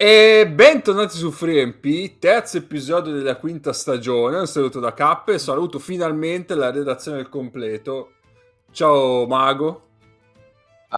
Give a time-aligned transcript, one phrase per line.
[0.00, 4.38] E bentornati su FreeMP, terzo episodio della quinta stagione.
[4.38, 8.12] Un saluto da Cappe, saluto finalmente la redazione al completo.
[8.70, 9.88] Ciao Mago.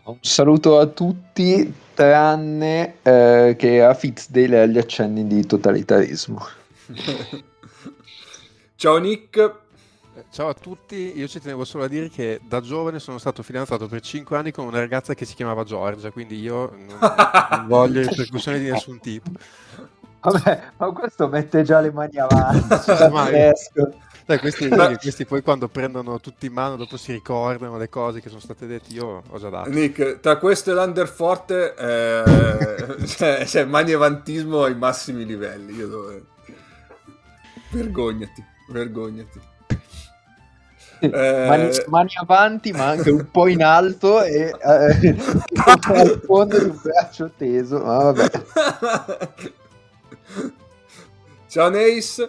[0.05, 6.47] Un saluto a tutti, tranne eh, che a Fitzdale agli accenni di totalitarismo.
[8.77, 9.61] Ciao Nick.
[10.31, 13.87] Ciao a tutti, io ci tenevo solo a dire che da giovane sono stato fidanzato
[13.89, 18.03] per 5 anni con una ragazza che si chiamava Giorgia, quindi io non, non voglio
[18.03, 19.31] ripercussioni di nessun tipo.
[20.21, 22.69] Vabbè, ma questo mette già le mani avanti.
[24.31, 28.29] Dai, questi, questi, poi quando prendono tutti in mano, dopo si ricordano le cose che
[28.29, 29.69] sono state dette, io ho già dato.
[29.71, 35.75] Nick, tra questo e l'Underforte eh, c'è, c'è manievantismo ai massimi livelli.
[35.75, 36.25] Io dove...
[37.71, 39.41] Vergognati, vergognati.
[41.01, 41.47] Eh...
[41.49, 45.17] Mani, mani, avanti, ma anche un po' in alto e eh,
[45.65, 47.79] al fondo di un braccio teso.
[47.81, 48.31] Ma vabbè.
[51.49, 52.29] Ciao Neis.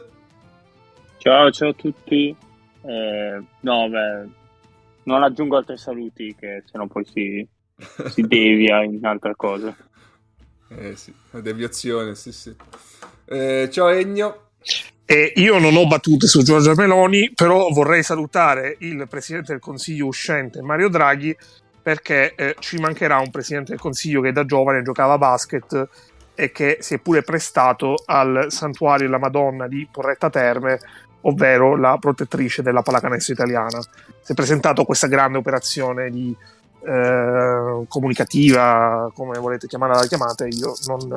[1.17, 2.35] Ciao, ciao a tutti.
[2.83, 4.29] Eh, no, beh,
[5.03, 7.47] non aggiungo altri saluti che sennò poi si,
[8.09, 9.75] si devia in altra cosa.
[10.69, 12.55] Eh sì, la deviazione, sì sì.
[13.25, 14.49] Eh, ciao Egno.
[15.11, 20.05] E io non ho battute su Giorgia Meloni, però vorrei salutare il Presidente del Consiglio
[20.05, 21.35] uscente Mario Draghi
[21.81, 25.89] perché eh, ci mancherà un Presidente del Consiglio che da giovane giocava a basket
[26.33, 30.79] e che si è pure prestato al santuario della Madonna di Porretta Terme,
[31.23, 33.81] ovvero la protettrice della pallacanestro italiana.
[34.21, 36.33] Si è presentato a questa grande operazione di
[36.83, 41.13] eh, comunicativa, come volete chiamarla la chiamate, io non,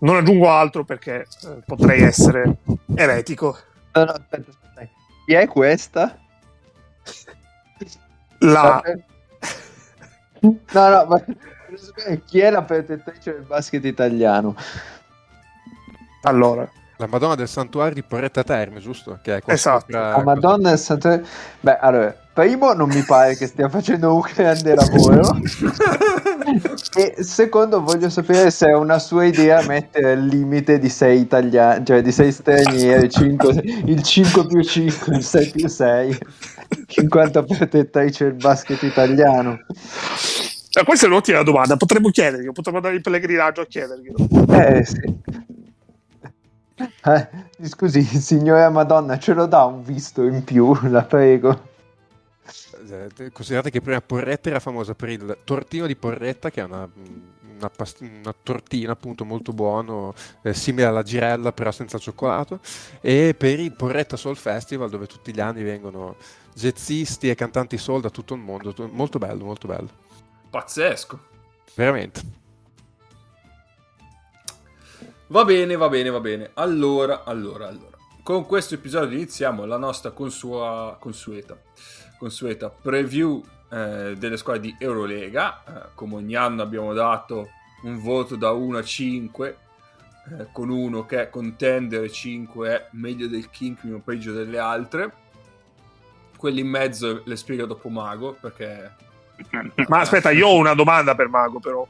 [0.00, 2.58] non aggiungo altro perché eh, potrei essere
[2.94, 3.56] eretico.
[3.92, 4.88] No, no, aspetta, aspetta.
[5.24, 6.18] Chi è questa?
[8.40, 8.82] La...
[10.38, 11.24] No, no, ma
[12.24, 14.54] chi è la protettrice del basket italiano?
[16.22, 19.18] Allora, la Madonna del Santuario di Porretta Terme, giusto?
[19.20, 19.84] Che è esatto.
[19.88, 21.24] La Madonna del Santuario...
[21.60, 25.38] Beh, allora, primo non mi pare che stia facendo un grande lavoro.
[26.96, 31.84] e secondo voglio sapere se è una sua idea mettere il limite di 6 italiani,
[31.84, 36.18] cioè di 6 stranieri, 5, il 5 più 5, il 6 più 6,
[36.86, 39.58] 50 protettrici del basket italiano.
[40.78, 44.16] Eh, questa è un'ottima domanda, potremmo chiedergli, potremmo andare in pellegrinaggio a chiederglielo.
[44.50, 45.44] Eh sì.
[46.76, 47.28] Eh,
[47.68, 51.74] scusi, signora Madonna, ce lo dà un visto in più, la prego.
[52.88, 56.88] Eh, considerate che prima Porretta era famosa per il tortino di Porretta, che è una,
[57.56, 62.60] una, past- una tortina appunto molto buono, eh, simile alla girella però senza cioccolato,
[63.00, 66.16] e per il Porretta Soul Festival dove tutti gli anni vengono
[66.54, 69.88] jazzisti e cantanti soul da tutto il mondo, molto bello, molto bello.
[70.50, 71.20] Pazzesco.
[71.74, 72.44] Veramente.
[75.28, 76.50] Va bene, va bene, va bene.
[76.54, 77.96] Allora, allora, allora.
[78.22, 81.60] Con questo episodio iniziamo la nostra consua, consueta,
[82.16, 85.64] consueta preview eh, delle squadre di Eurolega.
[85.64, 87.48] Eh, come ogni anno abbiamo dato
[87.82, 89.56] un voto da 1 a 5,
[90.38, 94.60] eh, con uno che è contender e 5 è meglio del King, meno peggio delle
[94.60, 95.12] altre.
[96.36, 98.94] Quelli in mezzo le spiego dopo Mago, perché...
[99.88, 101.86] Ma aspetta, io ho una domanda per Mago però.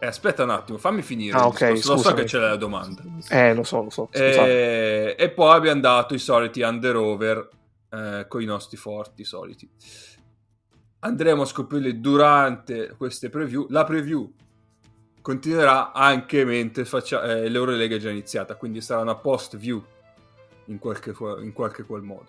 [0.00, 1.36] Eh, aspetta un attimo, fammi finire.
[1.36, 1.82] Ah, ok.
[1.84, 3.02] Lo so che c'è la domanda.
[3.28, 4.08] Eh, lo so, lo so.
[4.10, 7.48] E, eh, e poi abbiamo dato i soliti under-over
[7.90, 9.68] eh, con i nostri forti soliti.
[11.00, 13.66] Andremo a scoprirli durante queste preview.
[13.68, 14.32] La preview
[15.20, 19.84] continuerà anche mentre faccia, eh, l'Eurolega è già iniziata, quindi sarà una post-view
[20.66, 22.26] in qualche, in qualche qual modo.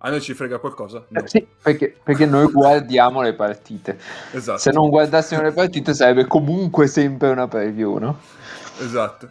[0.00, 1.04] A noi ci frega qualcosa?
[1.08, 1.26] No.
[1.26, 3.98] Sì, perché, perché, noi guardiamo le partite.
[4.30, 4.58] Esatto.
[4.58, 8.20] Se non guardassimo le partite sarebbe comunque sempre una preview, no?
[8.78, 9.28] Esatto.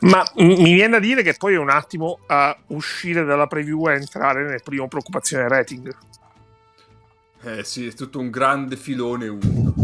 [0.00, 3.94] Ma mi viene da dire che poi è un attimo a uscire dalla preview e
[3.94, 5.96] entrare nel primo preoccupazione rating.
[7.42, 9.74] Eh sì, è tutto un grande filone uno.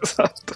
[0.00, 0.54] esatto.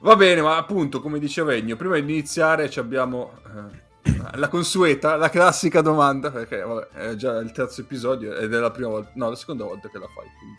[0.00, 3.32] Va bene, ma appunto, come diceva Egno, prima di iniziare abbiamo...
[3.46, 3.90] Eh
[4.34, 8.70] la consueta, la classica domanda, perché vabbè, è già il terzo episodio ed è la
[8.70, 10.26] prima volta, no, la seconda volta che la fai.
[10.38, 10.58] Quindi.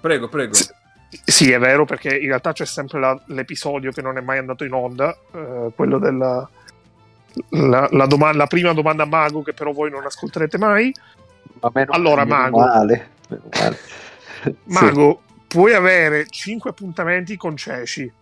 [0.00, 0.54] Prego, prego.
[0.54, 0.68] Sì,
[1.24, 4.64] sì, è vero, perché in realtà c'è sempre la, l'episodio che non è mai andato
[4.64, 6.48] in onda, eh, quello della
[7.50, 10.92] la, la, domanda, la, prima domanda a Mago, che però voi non ascolterete mai.
[11.72, 13.78] Meno, allora, meno Mago, male, male.
[14.64, 15.44] Mago sì.
[15.48, 18.12] puoi avere 5 appuntamenti con Ceci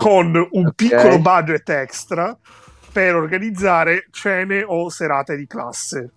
[0.00, 0.88] con un okay.
[0.88, 2.34] piccolo budget extra
[2.90, 6.10] per organizzare cene o serate di classe.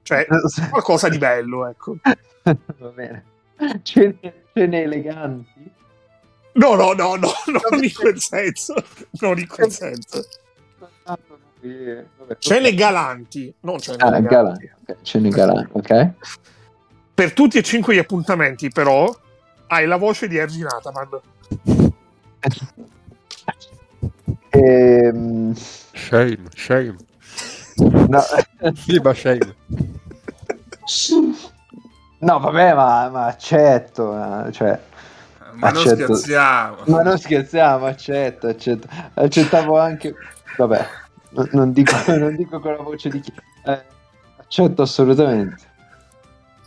[0.00, 0.26] Cioè,
[0.70, 1.96] qualcosa di bello, ecco.
[2.02, 3.24] Va bene.
[3.82, 4.18] Cene,
[4.54, 5.70] cene eleganti.
[6.52, 7.28] No, no, no, no,
[7.70, 8.74] non in quel senso.
[9.20, 10.26] Non in quel senso.
[12.38, 14.28] Cene galanti, non cene Ah, galanti.
[14.28, 14.70] galanti.
[14.86, 16.10] ok, Cene galanti, ok.
[17.12, 19.14] Per tutti e cinque gli appuntamenti, però,
[19.66, 21.20] hai la voce di Ergin Ataman.
[24.50, 26.96] Ehm, Shame, shame.
[27.78, 28.20] no,
[28.74, 29.54] Fiba shame.
[32.18, 34.12] no, vabbè, ma, ma accetto.
[34.12, 34.78] ma- Cioè,
[35.54, 36.14] Ma non Accetto.
[36.14, 36.76] scherziamo.
[36.86, 38.88] ma non scherziamo, accetto, accetto.
[39.14, 40.14] Accettavo anche.
[40.56, 40.86] Vabbè,
[41.30, 43.32] non, non dico, non dico con la voce di chi.
[43.66, 43.82] Eh,
[44.38, 45.62] accetto assolutamente.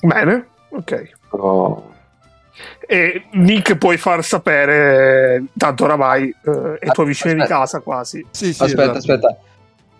[0.02, 1.12] Bene, ok.
[1.30, 1.96] Però-
[2.88, 8.26] E Nick puoi far sapere, tanto oramai eh, è tuo vicino di casa quasi.
[8.32, 8.98] Sì, sì, Aspetta, esatto.
[8.98, 9.38] aspetta.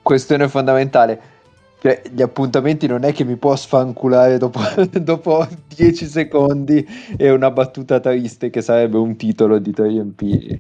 [0.02, 1.36] Questione fondamentale.
[1.80, 4.60] Cioè, gli appuntamenti non è che mi può sfanculare dopo,
[5.00, 10.58] dopo 10 secondi e una battuta triste che sarebbe un titolo di 3MP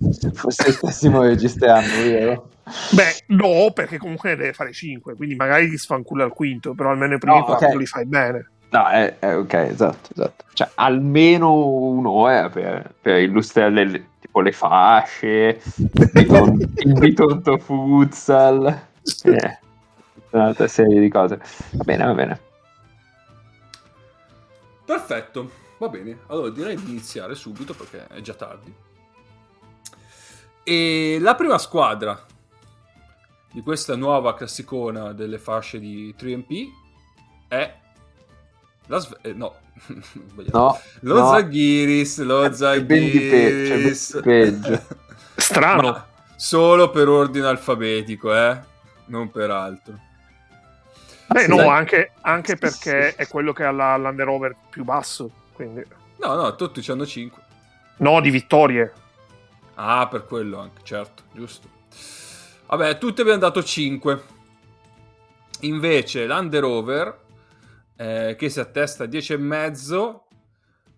[0.49, 2.49] se stessimo registrando, vero?
[2.91, 6.91] Beh, no, perché comunque ne deve fare 5, quindi magari ti sfancula al quinto, però
[6.91, 7.75] almeno i primi No, 4 ok.
[7.75, 8.49] li fai bene.
[8.77, 10.45] No, è, è ok, esatto, esatto.
[10.53, 18.67] Cioè, almeno un'ora per, per illustrare le, tipo le fasce, il bitonto futsal,
[19.23, 19.59] eh,
[20.29, 21.41] un'altra serie di cose.
[21.71, 22.39] Va bene, va bene.
[24.85, 26.19] Perfetto, va bene.
[26.27, 28.71] Allora direi di iniziare subito perché è già tardi.
[30.63, 32.23] E la prima squadra
[33.51, 36.67] di questa nuova classicona delle fasce di 3MP
[37.47, 37.85] è
[38.87, 39.55] la Sve- eh, no.
[40.51, 41.29] No, lo no.
[41.29, 44.19] Zaghiris, lo di pe- c'è ben di Zaghiris.
[44.23, 44.81] peggio.
[45.35, 45.81] Strano.
[45.91, 48.59] Ma solo per ordine alfabetico, eh?
[49.05, 49.93] Non per altro.
[51.27, 51.67] Beh, sì, no, dai.
[51.67, 55.29] anche, anche perché è quello che ha la- l'Under Over più basso.
[55.53, 55.85] Quindi...
[56.19, 57.41] No, no, tutti hanno 5.
[57.97, 58.91] No, di vittorie.
[59.75, 61.67] Ah, per quello anche, certo, giusto.
[62.67, 64.23] Vabbè, tutti abbiamo dato 5.
[65.61, 67.17] Invece l'Under Over,
[67.97, 70.19] eh, che si attesta a 10,5,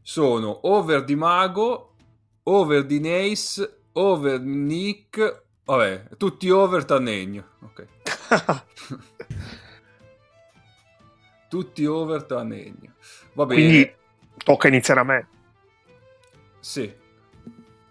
[0.02, 1.96] sono over di Mago,
[2.44, 7.46] over di Nace, over Nick, vabbè, tutti over Tannegno.
[7.62, 7.88] Ok.
[11.50, 12.94] tutti over Tannegno.
[13.34, 13.62] Va bene.
[13.62, 13.94] quindi
[14.44, 15.28] tocca iniziare a me.
[16.60, 16.94] Sì.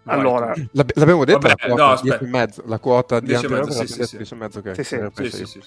[0.03, 2.17] Allora, l'abbiamo detto Vabbè, la no, quota, aspetta.
[2.17, 4.17] 10 e mezzo, la quota di 10 e mezzo, sì, sì, sì.
[4.17, 4.83] 10 e mezzo, ok.
[5.29, 5.61] Sì, sì.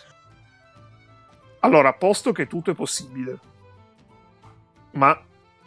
[1.64, 3.38] Allora, posto che tutto è possibile,
[4.92, 5.18] ma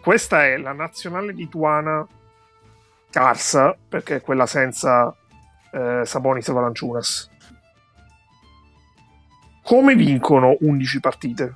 [0.01, 2.05] questa è la nazionale lituana
[3.09, 5.15] Carsa, perché è quella senza
[5.71, 7.29] eh, Sabonis e Valanciunas.
[9.63, 11.55] Come vincono 11 partite?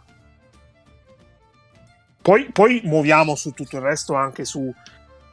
[2.21, 4.73] Poi, poi muoviamo su tutto il resto anche su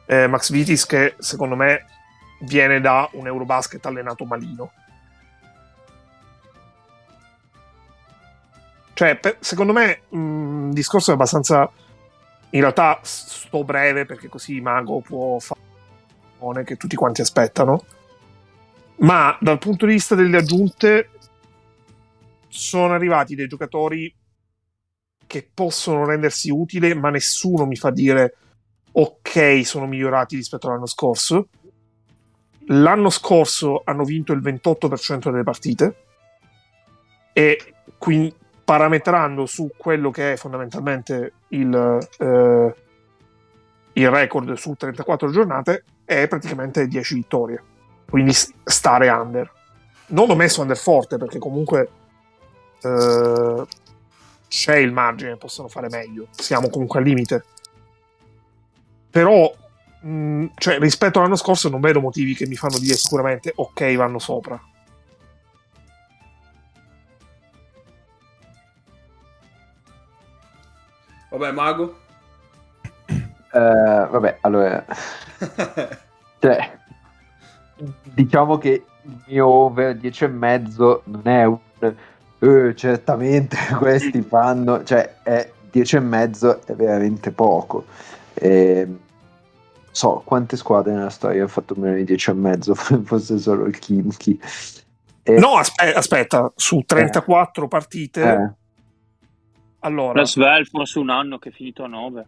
[0.05, 1.85] eh, Max Vitis che secondo me
[2.41, 4.71] viene da un Eurobasket allenato malino.
[8.97, 11.71] Cioè, per- secondo me mh, il discorso è abbastanza.
[12.49, 17.85] In realtà sto breve perché così Mago può fare che tutti quanti aspettano.
[19.01, 21.11] Ma dal punto di vista delle aggiunte
[22.47, 24.11] sono arrivati dei giocatori
[25.27, 28.35] che possono rendersi utile, ma nessuno mi fa dire
[28.93, 31.49] ok, sono migliorati rispetto all'anno scorso.
[32.69, 35.95] L'anno scorso hanno vinto il 28% delle partite
[37.31, 38.33] e quindi
[38.67, 41.73] parametrando su quello che è fondamentalmente il,
[42.17, 42.75] eh,
[43.93, 47.63] il record su 34 giornate è praticamente 10 vittorie.
[48.09, 49.49] Quindi stare under.
[50.07, 51.89] Non ho messo under forte perché comunque
[52.81, 53.65] eh,
[54.49, 56.27] c'è il margine possono fare meglio.
[56.31, 57.45] Siamo comunque al limite.
[59.09, 59.49] Però
[60.01, 64.19] mh, cioè, rispetto all'anno scorso non vedo motivi che mi fanno dire sicuramente ok vanno
[64.19, 64.61] sopra
[71.37, 71.95] Vabbè, Mago.
[73.07, 74.83] Eh, vabbè, allora,
[76.39, 76.77] cioè,
[78.03, 81.57] diciamo che il mio over 10 e mezzo non è un
[82.39, 87.85] "Eh, certamente questi fanno, cioè è 10 e mezzo è veramente poco.
[88.33, 88.87] E,
[89.91, 93.77] so quante squadre nella storia hanno fatto meno di 10 e mezzo, forse solo il
[93.79, 94.39] Kimchi.
[95.23, 98.51] E- no aspe- aspetta su 34 partite eh,
[99.79, 102.27] allora La Svel forse un anno che è finito a 9.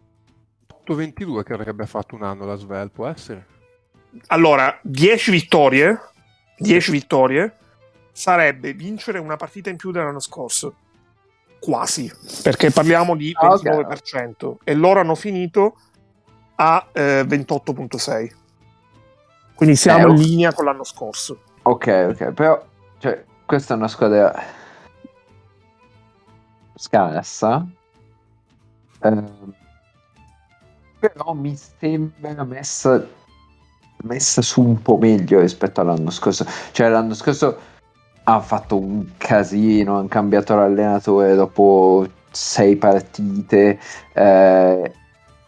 [0.87, 3.45] 8-22 credo che abbia fatto un anno la Svel, può essere?
[4.27, 5.99] Allora, 10 vittorie,
[6.57, 7.57] 10 vittorie
[8.11, 10.75] sarebbe vincere una partita in più dell'anno scorso.
[11.59, 13.63] Quasi, perché parliamo di Ah, ok.
[13.63, 15.75] 29% e loro hanno finito
[16.55, 18.31] a eh, 28.6.
[19.55, 21.41] Quindi siamo Eh, in linea con l'anno scorso.
[21.63, 22.65] Ok, ok, però
[22.99, 24.33] cioè, questa è una squadra
[26.79, 27.67] scarsa.
[29.01, 29.53] ehm,
[30.99, 33.05] però mi sembra messa,
[34.03, 36.45] messa su un po' meglio rispetto all'anno scorso.
[36.71, 37.57] Cioè, l'anno scorso
[38.23, 43.79] hanno fatto un casino, hanno cambiato l'allenatore dopo sei partite.
[44.13, 44.93] eh,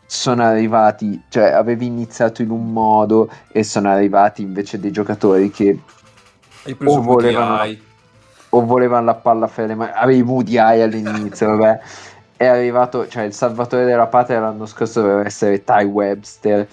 [0.06, 5.80] sono arrivati, cioè avevi iniziato in un modo e sono arrivati invece dei giocatori che
[6.84, 7.91] O volevano-.
[8.54, 11.80] O volevano la palla ferma, ma avevi Woody Eye all'inizio, vabbè.
[12.38, 16.68] È arrivato, cioè il salvatore della patria l'anno scorso doveva essere Ty Webster,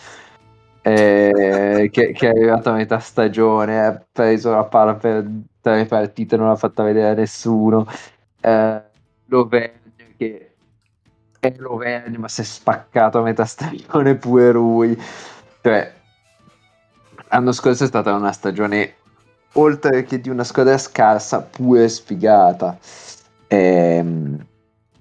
[0.82, 5.26] eh, che, che è arrivato a metà stagione, ha preso la palla per
[5.61, 7.87] tre partite, non l'ha fatta vedere a nessuno.
[8.40, 8.82] Eh,
[9.26, 10.54] Loverne, che
[11.38, 15.00] è Loverne, ma si è spaccato a metà stagione pure lui.
[15.61, 15.92] Cioè,
[17.28, 18.94] l'anno scorso è stata una stagione
[19.55, 22.78] oltre che di una squadra scarsa, pure sfigata.
[23.49, 24.47] Ehm,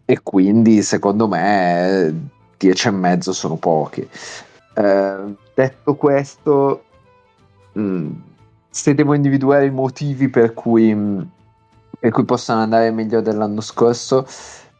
[0.09, 4.07] E, quindi, secondo me, 10 e mezzo sono pochi.
[4.73, 6.85] Eh, detto questo,
[7.73, 8.09] mh,
[8.69, 11.29] se devo individuare i motivi per cui, mh,
[11.99, 14.25] per cui possano andare meglio dell'anno scorso,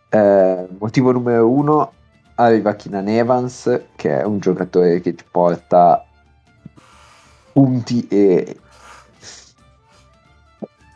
[0.10, 1.92] eh, motivo numero uno
[2.36, 6.06] arriva Keenan Evans, che è un giocatore che ti porta
[7.52, 8.58] punti e,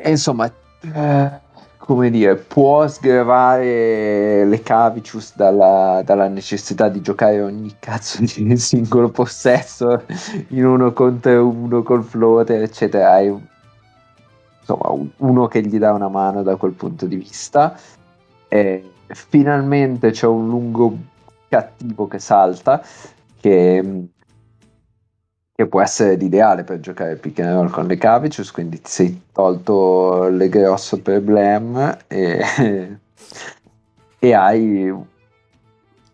[0.01, 1.41] e insomma, eh,
[1.77, 9.09] come dire, può sgravare le Cavicius dalla, dalla necessità di giocare ogni cazzo di singolo
[9.09, 10.05] possesso
[10.49, 13.17] in uno contro uno col floater, eccetera.
[13.19, 13.41] Un-
[14.59, 17.77] insomma un- uno che gli dà una mano da quel punto di vista.
[18.47, 20.97] E finalmente c'è un lungo
[21.47, 22.81] cattivo che salta
[23.39, 24.07] che,
[25.61, 29.21] che può essere l'ideale per giocare pick and roll con le Cavicius quindi ti sei
[29.31, 32.97] tolto le grosso problème e,
[34.17, 34.91] e hai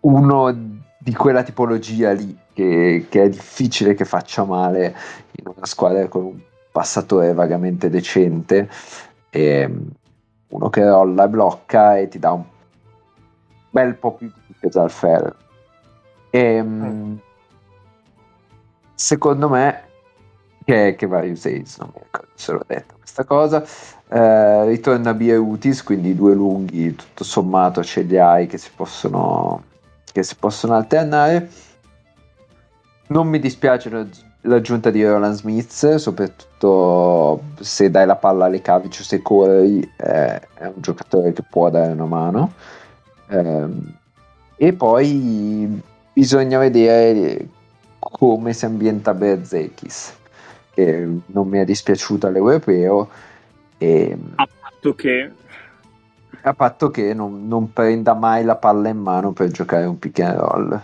[0.02, 4.96] uno di quella tipologia lì che, che è difficile che faccia male
[5.32, 6.40] in una squadra con un
[6.70, 8.70] passatore vagamente decente
[9.30, 9.72] e
[10.50, 12.44] uno che rolla e blocca e ti dà un
[13.70, 15.36] bel po' più di difesa al ferro.
[16.30, 17.16] E, mm,
[18.98, 19.84] secondo me,
[20.66, 23.64] che, che Various Aids, non mi ricordo se l'ho detto questa cosa,
[24.10, 29.64] eh, ritorna Bierutis, quindi due lunghi, tutto sommato ce li hai che si possono,
[30.12, 31.48] che si possono alternare.
[33.10, 39.14] Non mi dispiace l'aggi- l'aggiunta di Roland Smith, soprattutto se dai la palla alle Cavicius
[39.14, 42.54] e corri, eh, è un giocatore che può dare una mano.
[43.30, 43.96] Ehm,
[44.56, 45.82] e poi
[46.14, 47.48] bisogna vedere
[48.12, 50.18] come si ambienta Berzekis,
[50.74, 53.10] che non mi è dispiaciuto all'europeo,
[53.78, 55.32] e, A patto che
[56.42, 60.20] a patto che non, non prenda mai la palla in mano per giocare un pick
[60.20, 60.82] and roll,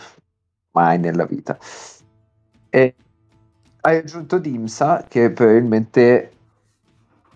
[0.72, 1.58] mai nella vita.
[2.70, 2.96] E
[3.82, 6.32] hai aggiunto Dimsa, che probabilmente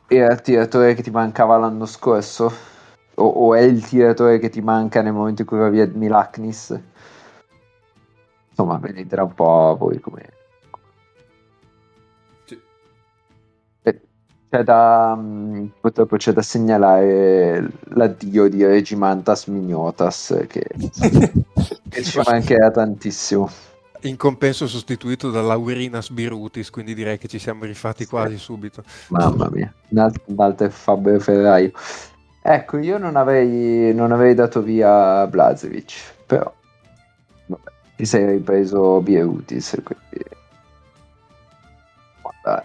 [0.08, 2.52] era il tiratore che ti mancava l'anno scorso,
[3.16, 6.80] o, o è il tiratore che ti manca nel momento in cui va via Milaknis.
[8.58, 10.34] Insomma, vedete un po' voi come...
[12.46, 12.60] Sì.
[13.84, 14.02] Eh,
[14.50, 20.66] C'è da, mh, purtroppo c'è da segnalare l'addio di Regimantas Mignotas che,
[21.88, 23.48] che ci mancherà tantissimo.
[24.02, 28.84] In compenso sostituito da Laurinas Birutis, quindi direi che ci siamo rifatti quasi subito.
[29.10, 31.72] Mamma mia, un alt- un altro Fabio Ferraio.
[32.42, 36.52] Ecco, io non avrei, non avrei dato via Blazevic, però
[37.98, 40.26] ti sei ripreso Bierutis, quindi...
[42.44, 42.62] Dai.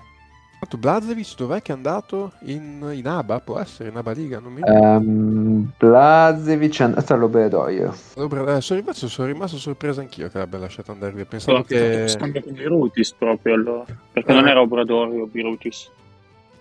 [0.61, 2.35] Tanto Blazevic dov'è che è andato?
[2.43, 3.41] In, in ABA?
[3.41, 4.39] Può essere in ABA Liga?
[4.39, 4.87] Non mi ricordo.
[4.87, 7.93] Ehm, Blazevic è andato all'Obradoiro.
[8.17, 11.25] Allora, eh, sono, rimasto, sono rimasto sorpreso anch'io che l'abbia lasciato andare via.
[11.25, 12.07] Pensavo che...
[12.07, 13.85] scambio con Birutis proprio allora.
[14.13, 14.35] Perché Eh.
[14.35, 15.91] non era Obradorio Birutis.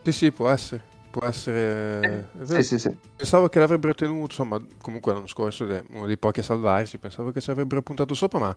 [0.01, 0.81] Sì, sì, può essere.
[1.11, 2.29] Può essere...
[2.31, 2.45] vero.
[2.45, 2.95] Sì, sì, sì.
[3.17, 7.31] Pensavo che l'avrebbero tenuto, insomma, comunque l'anno scorso è uno dei pochi a salvarsi, pensavo
[7.31, 8.55] che ci avrebbero puntato sopra, ma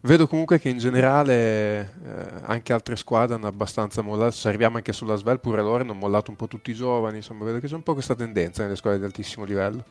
[0.00, 4.94] vedo comunque che in generale eh, anche altre squadre hanno abbastanza mollato, se arriviamo anche
[4.94, 7.74] sulla Svel, pure loro hanno mollato un po' tutti i giovani, insomma, vedo che c'è
[7.74, 9.84] un po' questa tendenza nelle squadre di altissimo livello.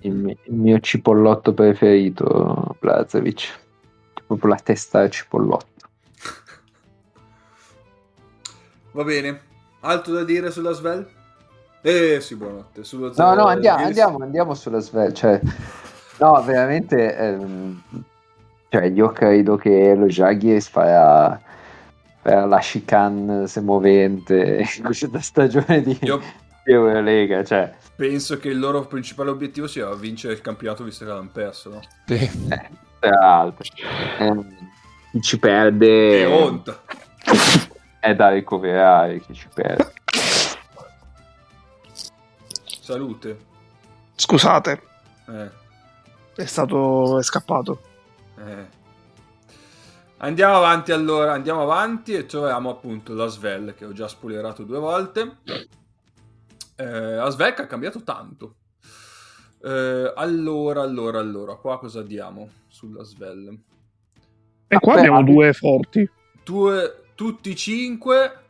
[0.00, 3.58] Il mio, il mio cipollotto preferito, Blazevic.
[4.26, 5.88] Proprio la testa del cipollotto.
[8.92, 9.54] Va bene.
[9.86, 11.06] Altro da dire sulla Svel?
[11.80, 12.82] Eh sì, buonanotte.
[12.82, 15.14] Sullo No, no, andiamo, andiamo, andiamo sulla Svel.
[15.14, 15.40] Cioè,
[16.18, 17.16] no, veramente.
[17.16, 17.82] ehm,
[18.68, 21.40] cioè, io credo che lo Jaguars farà,
[22.20, 26.20] per la chicane semovente in questa stagione di, Io
[26.64, 27.44] di Eurolega.
[27.44, 31.70] Cioè, penso che il loro principale obiettivo sia vincere il campionato visto che l'hanno perso,
[31.70, 31.80] no?
[32.06, 32.14] Sì.
[32.14, 33.64] eh, tra l'altro,
[34.18, 34.44] eh,
[35.12, 36.82] chi ci perde Che onta!
[38.06, 39.20] è da ricoverare.
[39.20, 39.92] Chi ci perde.
[42.80, 43.38] Salute.
[44.14, 44.82] Scusate,
[45.28, 45.50] Eh,
[46.36, 47.80] è stato è scappato.
[48.38, 48.74] eh.
[50.18, 54.78] Andiamo avanti allora, andiamo avanti e troviamo appunto la Svel che ho già spoilerato due
[54.78, 55.38] volte.
[56.76, 58.54] Eh, la Svel che ha cambiato tanto.
[59.62, 63.58] Eh, allora, allora, allora, qua cosa diamo sulla Svel?
[64.68, 66.08] E qua abbiamo abbi- due forti.
[66.44, 68.44] Due, tutti cinque.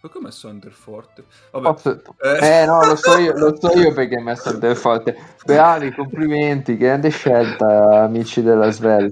[0.00, 1.24] Perché ho messo Underforte?
[1.50, 2.00] Vabbè.
[2.20, 2.60] Eh.
[2.60, 5.18] Eh no, lo so io, lo so io perché hai messo del forte.
[5.44, 9.10] Bravi, complimenti, grande scelta, amici della Svel.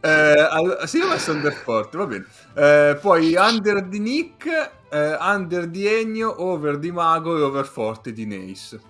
[0.00, 2.26] Eh, all- sì, ho messo Underforte, va bene.
[2.54, 4.46] Eh, poi Under di Nick,
[4.90, 8.80] eh, Under di Ennio, Over di Mago e Overforte di Nace.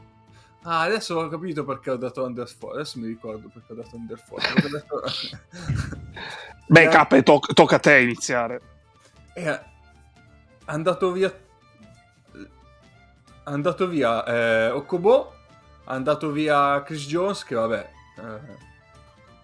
[0.66, 2.76] Ah, adesso ho capito perché ho dato Underforte.
[2.76, 5.02] Adesso mi ricordo perché ho dato ho detto-
[6.66, 8.61] Beh, Eh, K, to- tocca a te iniziare.
[9.35, 9.61] È
[10.66, 11.28] andato via.
[12.33, 15.33] È andato via eh, Okubo.
[15.85, 17.44] È andato via Chris Jones.
[17.44, 18.62] Che vabbè, eh,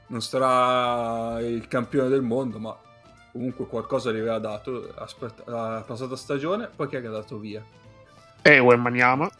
[0.06, 2.74] non sarà il campione del mondo, ma
[3.30, 6.70] comunque qualcosa gli aveva dato aspetta- la passata stagione.
[6.74, 7.62] Poi chi è che andato via?
[8.40, 9.30] E Wembanyama.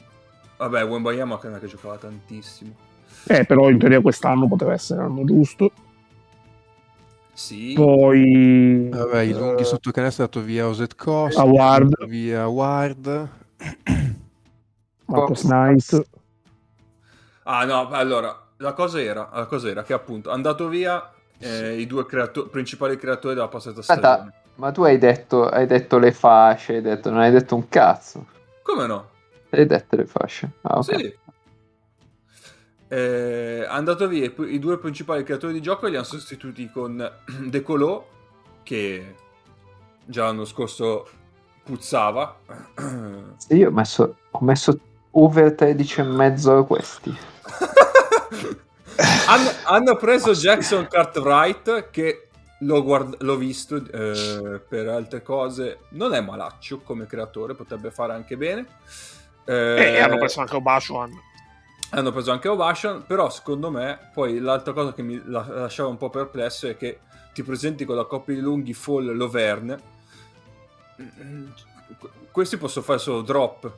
[0.60, 2.74] Vabbè, Wembayama che non è che giocava tantissimo.
[3.28, 5.70] Eh, però in teoria quest'anno poteva essere l'anno giusto.
[7.32, 8.90] Sì, Poi...
[8.90, 13.28] Vabbè, i lunghi eh, sotto canestro è andato via Oset Cost, andato via Ward.
[15.06, 16.06] Marcos Knight.
[17.44, 21.80] Ah no, allora, la cosa era, la cosa era che appunto è andato via eh,
[21.80, 24.32] i due creato- principali creatori della passata Aspetta, stagione.
[24.56, 28.26] ma tu hai detto, hai detto le fasce, hai detto, non hai detto un cazzo.
[28.62, 29.08] Come no?
[29.50, 30.50] Hai detto le fasce.
[30.62, 30.84] Ah, ok.
[30.84, 31.18] Sì.
[32.88, 37.10] Eh, andato via i, due principali creatori di gioco li hanno sostituiti con
[37.46, 38.06] De Colò,
[38.62, 39.14] che
[40.04, 41.08] già l'anno scorso
[41.62, 42.38] puzzava.
[43.36, 44.78] Sì, io ho messo, ho messo
[45.12, 47.10] over 13 e mezzo a questi.
[49.26, 52.28] hanno, hanno preso Jackson Cartwright che
[52.60, 58.12] l'ho, guard- l'ho visto eh, per altre cose non è malaccio come creatore potrebbe fare
[58.12, 58.66] anche bene
[59.52, 61.10] E Eh, hanno preso anche Obashuan.
[61.90, 65.96] hanno preso anche Ovation però secondo me poi l'altra cosa che mi la- lasciava un
[65.96, 67.00] po' perplesso è che
[67.34, 69.98] ti presenti con la coppia di lunghi Fall Loverne
[71.00, 71.48] Mm,
[72.30, 73.72] questi possono fare solo drop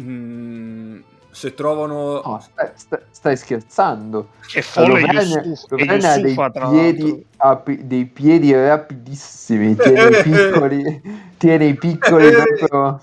[0.00, 4.28] Mm, se trovano No, stai, stai- stai scherzando.
[4.54, 7.24] E e e Lovren ha dei piedi, l'altro.
[7.38, 11.02] ha pi- dei piedi rapidissimi, tiene i piccoli,
[11.38, 13.02] tiene i piccoli proprio...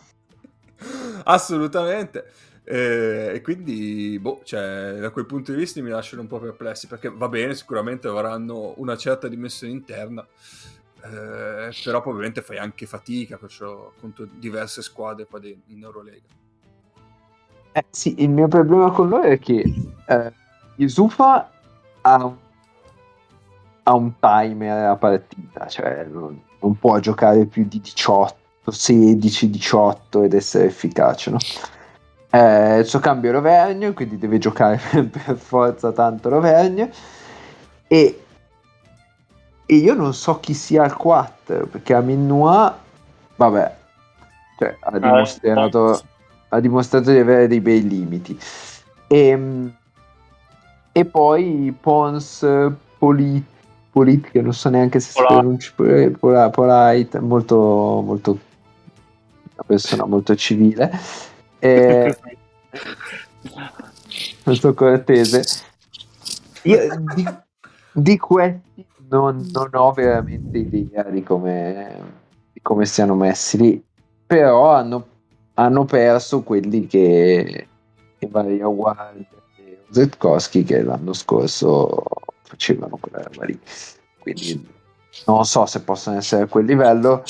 [1.26, 2.32] assolutamente.
[2.64, 6.88] Eh, e quindi boh, cioè, da quel punto di vista mi lasciano un po' perplessi
[6.88, 10.28] perché va bene sicuramente avranno una certa dimensione interna
[11.06, 16.26] eh, però probabilmente fai anche fatica perciò contro diverse squadre qua in Eurolega.
[17.72, 19.64] Eh, sì, il mio problema con loro è che
[20.08, 20.34] eh,
[20.78, 21.52] Yusufa
[22.02, 22.36] ha un,
[23.84, 28.36] ha un timer a partita, cioè non, non può giocare più di 18,
[28.72, 31.38] 16, 18 ed essere efficace, no?
[32.30, 36.90] Eh, il suo cambio è Rovegno, quindi deve giocare per forza tanto Rovegno
[37.88, 38.24] e,
[39.66, 42.74] e io non so chi sia il 4 perché Amin Noir,
[43.36, 43.76] vabbè,
[44.58, 46.02] cioè, ha dimostrato
[46.56, 48.38] ha dimostrato di avere dei bei limiti.
[49.08, 49.72] E,
[50.92, 52.46] e poi Pons
[52.98, 53.44] Polit,
[53.92, 58.40] Polit, che non so neanche se si pronuncia Pol- Polite, molto, molto
[59.56, 60.92] una persona molto civile,
[61.60, 62.18] e,
[64.46, 65.44] molto cortese.
[66.64, 66.80] Io
[67.16, 67.26] di,
[67.92, 72.02] di questi non, non ho veramente idea di come,
[72.54, 73.84] di come siano messi lì,
[74.26, 75.14] però hanno
[75.56, 77.68] hanno perso quelli che,
[78.18, 79.26] che Maria Ward
[79.58, 82.04] e Zetkowski che l'anno scorso
[82.44, 83.60] facevano quella roba lì.
[84.20, 84.68] Quindi
[85.26, 87.24] non so se possono essere a quel livello.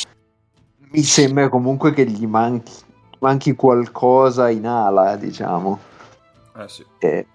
[0.95, 2.71] Mi sembra comunque che gli manchi,
[3.19, 5.77] manchi qualcosa in ala, diciamo.
[6.57, 7.27] eh sì E-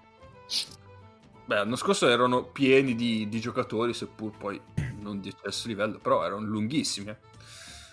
[1.45, 4.59] Beh, l'anno scorso erano pieni di, di giocatori, seppur poi
[4.99, 7.09] non di eccesso livello, però erano lunghissimi.
[7.11, 7.17] eh.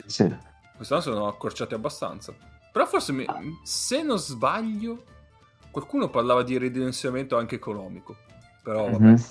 [0.06, 0.34] sì.
[0.74, 2.32] Quest'anno sono accorciati abbastanza.
[2.72, 3.26] Però forse, mi-
[3.62, 5.02] se non sbaglio,
[5.70, 8.16] qualcuno parlava di ridimensionamento anche economico.
[8.62, 9.04] Però vabbè.
[9.04, 9.24] Mhm.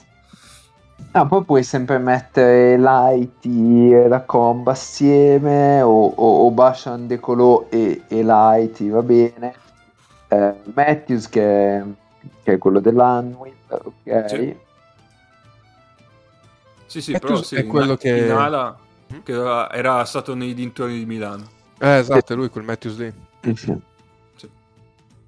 [1.11, 7.69] Ah, poi puoi sempre mettere Lighty e la comba assieme o, o, o Bashan Decolo
[7.71, 9.55] e, e Lighty, va bene.
[10.27, 11.83] Eh, Matthews che,
[12.43, 14.29] che è quello dell'Anwil, ok.
[14.29, 14.57] Sì.
[16.85, 18.77] Sì, sì, però sì, è in- quello che- in ala,
[19.23, 21.43] che era- era stato nei dintorni di Milano.
[21.79, 23.13] Eh, esatto, è lui quel Matthews lì.
[23.41, 23.77] Sì, sì.
[24.35, 24.49] Sì.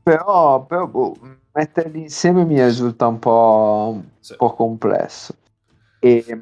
[0.03, 1.15] Però, però boh,
[1.53, 4.31] metterli insieme mi risulta un po', Sì.
[4.33, 5.33] un po' complesso.
[5.99, 6.41] E,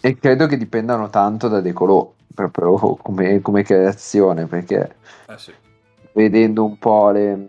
[0.00, 4.96] e credo che dipendano tanto da Decolò, proprio come, come creazione, perché
[5.28, 5.52] Eh sì.
[6.14, 7.48] vedendo un po' le...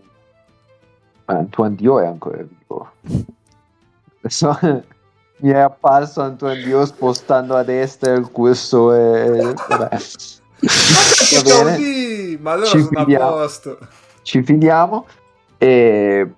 [1.26, 2.91] Antoine Dio è ancora vivo.
[4.22, 4.60] Adesso
[5.38, 9.54] mi è apparso Antoine Dio spostando a destra il cursore.
[9.67, 9.98] Vabbè.
[10.60, 12.38] Va bene.
[12.39, 13.30] Ma allora Ci sono a fidiamo.
[13.32, 13.78] posto.
[14.22, 15.06] ci fidiamo.
[15.58, 16.32] E...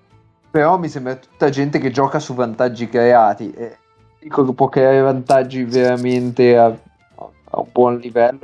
[0.51, 3.51] Però mi sembra tutta gente che gioca su vantaggi creati.
[3.51, 3.77] E
[4.25, 8.39] dico che può creare vantaggi veramente a, a un buon livello.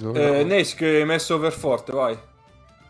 [0.00, 2.18] Loro- Eh, Nesk hai messo over forte, vai.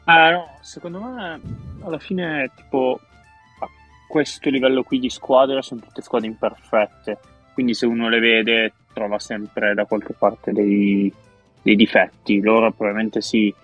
[0.06, 1.40] Ah, no, secondo me
[1.84, 2.98] alla fine, tipo,
[3.60, 3.68] a
[4.08, 7.18] questo livello qui di squadra sono tutte squadre imperfette.
[7.54, 11.12] Quindi se uno le vede, trova sempre da qualche parte dei,
[11.62, 12.40] dei difetti.
[12.40, 13.54] Loro probabilmente sì,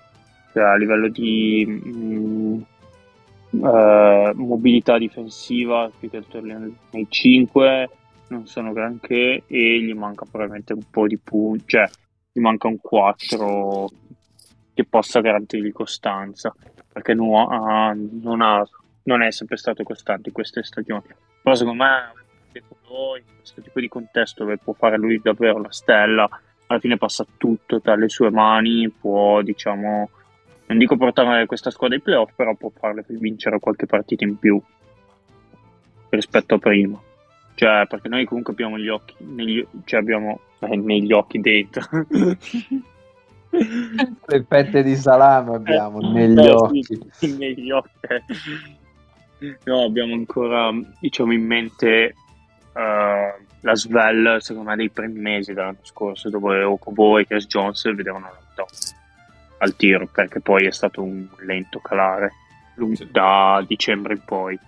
[0.52, 2.60] cioè, a livello di mm,
[3.62, 7.88] eh, mobilità difensiva, più che altro nei nei 5
[8.28, 11.88] non sono granché e gli manca probabilmente un po' di punti, cioè
[12.32, 13.88] gli manca un 4
[14.72, 16.52] che possa garantirgli costanza,
[16.92, 18.66] perché nu- ha- non, ha-
[19.04, 21.04] non è sempre stato costante in queste stagioni.
[21.42, 22.12] Però secondo me
[22.54, 26.28] in questo tipo di contesto dove può fare lui davvero la stella,
[26.66, 30.10] alla fine passa tutto tra le sue mani, può diciamo,
[30.66, 34.60] non dico portare questa squadra ai playoff, però può farle vincere qualche partita in più
[36.08, 36.98] rispetto a prima.
[37.54, 41.82] Cioè, perché noi comunque abbiamo gli occhi, negli, cioè abbiamo eh, negli occhi dentro.
[43.50, 46.84] Le fette di salame abbiamo Eh, negli eh, occhi.
[47.12, 47.90] sì, negli occhi.
[49.64, 52.14] No, abbiamo ancora, diciamo, in mente
[52.74, 57.84] eh, la Svel, secondo me, dei primi mesi dell'anno scorso, dove Okobo e Chris Jones
[57.94, 58.68] vedevano la top
[59.64, 62.32] al tiro, perché poi è stato un lento calare
[62.76, 63.08] lung- Sì.
[63.10, 64.58] da dicembre in poi.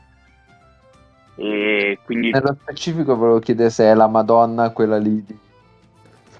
[1.38, 5.38] E quindi Nello specifico volevo chiedere se è la Madonna quella lì di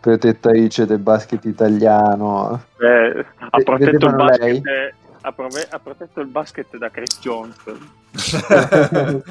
[0.01, 2.65] protettrice del basket italiano.
[2.79, 4.61] eh, ha, protetto il vedevano lei?
[4.61, 7.57] basket, ha, prove- ha protetto il basket da Chris Jones.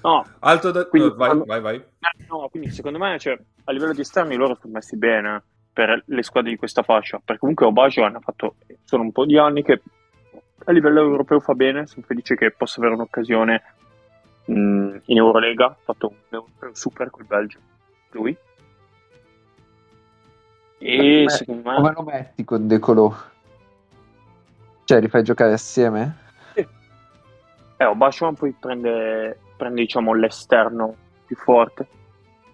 [0.00, 0.86] No, Alto da...
[0.86, 1.76] Quindi eh, vai, vai, vai.
[1.76, 5.42] Eh, No, quindi secondo me cioè, a livello di esterni loro sono messi bene
[5.78, 9.38] per le squadre di questa fascia, perché comunque Obaggio hanno fatto, sono un po' di
[9.38, 9.80] anni che
[10.64, 13.62] a livello europeo fa bene, sono felice che possa avere un'occasione
[14.46, 17.60] mh, in Eurolega, ha fatto un super col Belgio,
[18.10, 18.36] lui.
[20.78, 23.14] E Beh, secondo Come me lo metti con Decolò?
[24.82, 26.16] Cioè, li fai giocare assieme?
[26.54, 31.86] eh, Obaggio poi prende, prende diciamo l'esterno più forte,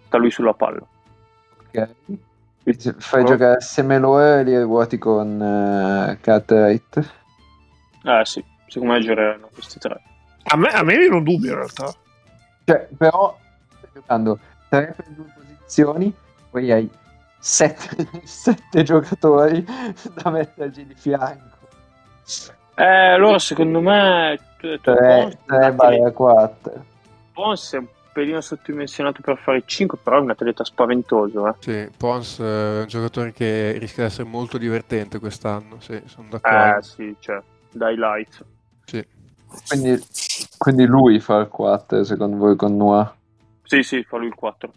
[0.05, 0.85] sta lui sulla palla.
[1.69, 1.89] Ok.
[2.97, 3.25] Fai Oh.
[3.25, 7.13] giocare assieme loro e li ruoti con uh, Cartwright.
[8.03, 10.01] Eh sì, secondo me giocano questi tre.
[10.45, 11.93] A me, a me viene un dubbio in realtà.
[12.63, 13.37] Cioè, però
[13.77, 16.13] stai giocando 3 per 2 posizioni,
[16.49, 16.89] poi hai
[17.37, 18.07] 7,
[18.83, 19.63] giocatori
[20.23, 21.53] da metterci di fianco.
[22.77, 26.85] Eh, allora secondo me tu- tu- 3, Bones- barra 4.
[27.33, 31.49] Bones è un pelino sottodimensionato per fare il 5, però è un atleta spaventoso.
[31.49, 31.53] Eh.
[31.59, 32.43] Sì, Pons eh,
[32.77, 36.77] è un giocatore che rischia di essere molto divertente quest'anno, sì, sono d'accordo.
[36.77, 38.41] Eh sì, cioè, da highlights.
[38.85, 39.05] Sì.
[39.67, 40.01] Quindi,
[40.57, 43.13] quindi lui fa il 4 secondo voi con Noah?
[43.63, 44.71] Sì, sì, fa lui il 4.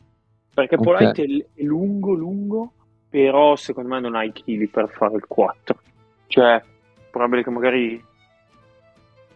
[0.53, 0.83] Perché Ok.
[0.83, 1.23] Polite
[1.55, 2.73] è, lungo, lungo,
[3.09, 5.79] però secondo me non ha i chili per fare il 4.
[6.27, 6.61] Cioè,
[7.09, 8.05] probabile che magari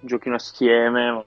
[0.01, 1.23] giochino assieme,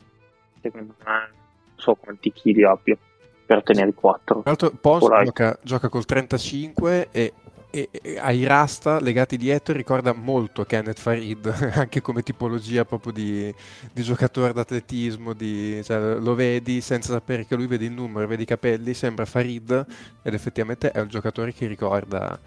[0.62, 1.44] secondo me
[1.76, 2.98] so quanti chili abbia
[3.46, 4.42] per tenere il 4.
[4.42, 7.34] Tra l'altro Pons gioca, gioca col 35 e,
[7.70, 13.54] e- e ai rasta legati dietro ricorda molto Kenneth Farid, anche come tipologia proprio di,
[13.92, 18.44] di giocatore d'atletismo, di, cioè, lo vedi senza sapere che lui vede il numero, vedi
[18.44, 19.86] i capelli, sembra Farid
[20.24, 22.40] ed effettivamente è un giocatore che ricorda,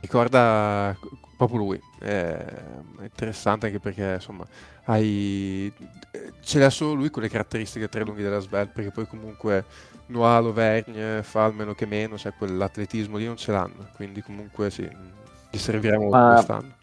[0.00, 0.96] ricorda
[1.36, 1.80] proprio lui.
[1.98, 2.44] È
[3.02, 4.44] interessante anche perché insomma
[4.84, 5.72] hai,
[6.40, 9.64] ce l'ha solo lui con le caratteristiche tre lunghi della Svel, perché poi comunque
[10.06, 14.88] Noah, Lovergne fa almeno che meno, cioè quell'atletismo lì non ce l'hanno, quindi comunque sì,
[15.50, 16.76] gli servirà molto Ma- quest'anno.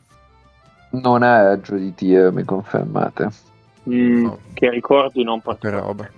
[0.91, 1.23] Non
[1.77, 3.29] di tier, mi confermate.
[3.89, 4.39] Mm, No.
[4.53, 6.11] Che ricordi non Per particolare.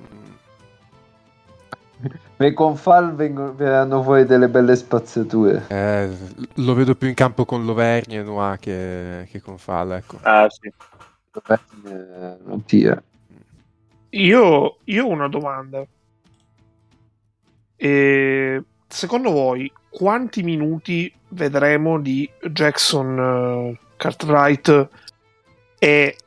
[2.37, 2.45] Roba.
[2.45, 5.65] E con Fal vengono, verranno fuori delle belle spazzature.
[5.67, 6.09] Eh,
[6.55, 10.17] lo vedo più in campo con Loverni e Noah che, che con Fall, ecco.
[10.23, 10.71] Eh sì.
[11.87, 13.03] Eh, non tier.
[14.09, 15.85] Io, io ho una domanda.
[17.75, 24.89] E, secondo voi, quanti minuti vedremo di Jackson eh, Cartwright
[25.77, 26.17] e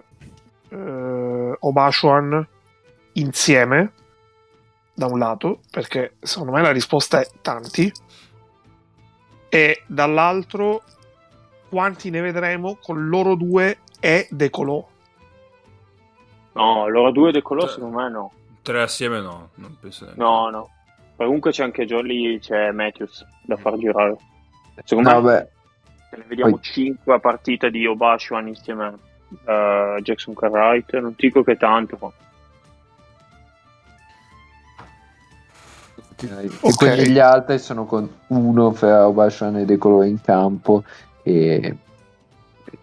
[0.69, 2.47] eh, Obashuan
[3.15, 3.93] insieme?
[5.01, 7.91] Da un lato, perché secondo me la risposta è tanti,
[9.49, 10.83] e dall'altro,
[11.71, 14.87] quanti ne vedremo con loro due e De Colò?
[16.53, 18.33] No, loro due De Colò Cioè- secondo me no.
[18.61, 20.21] Tre assieme no, non penso neanche.
[20.23, 20.71] No, no.
[21.17, 24.17] Comunque c'è anche Jolly, c'è Matthews da far girare.
[24.85, 25.49] Secondo No, me beh,
[26.11, 28.85] se ne vediamo Poi- 5 a partita di Obashuan insieme
[29.47, 32.13] a eh, Jackson Cartwright, non dico che tanto, ma
[36.23, 36.77] e Ok.
[36.77, 40.85] quindi gli altri sono con uno fra Obashan e De in campo
[41.23, 41.77] e
[42.65, 42.79] e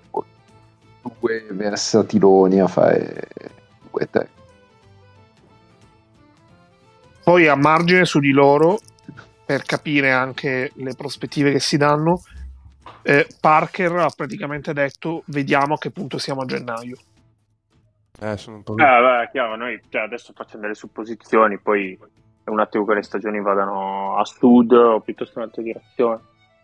[1.20, 3.28] due versatiloni a fare
[3.92, 4.30] due tre.
[7.24, 8.80] Poi a margine su di loro,
[9.46, 12.22] per capire anche le prospettive che si danno,
[13.02, 16.98] eh, Parker ha praticamente detto vediamo a che punto siamo a gennaio.
[18.20, 18.74] Eh, sono un po'...
[18.74, 21.98] Eh, beh, chiaro, noi cioè, adesso facciamo delle supposizioni, poi
[22.48, 26.20] è un attimo che le stagioni vadano a sud o piuttosto in un'altra direzione.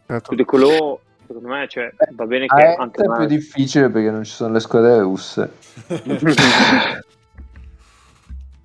[0.07, 0.33] Certo.
[0.33, 4.23] De Colò, secondo me, cioè, va bene che est anche è più difficile perché non
[4.23, 5.51] ci sono le squadre russe.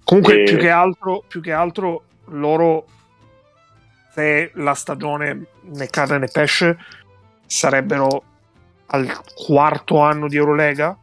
[0.04, 2.86] Comunque, E- più, che altro, più che altro, loro,
[4.12, 6.78] se la stagione né carne né pesce,
[7.46, 8.22] sarebbero
[8.86, 10.96] al quarto anno di Eurolega,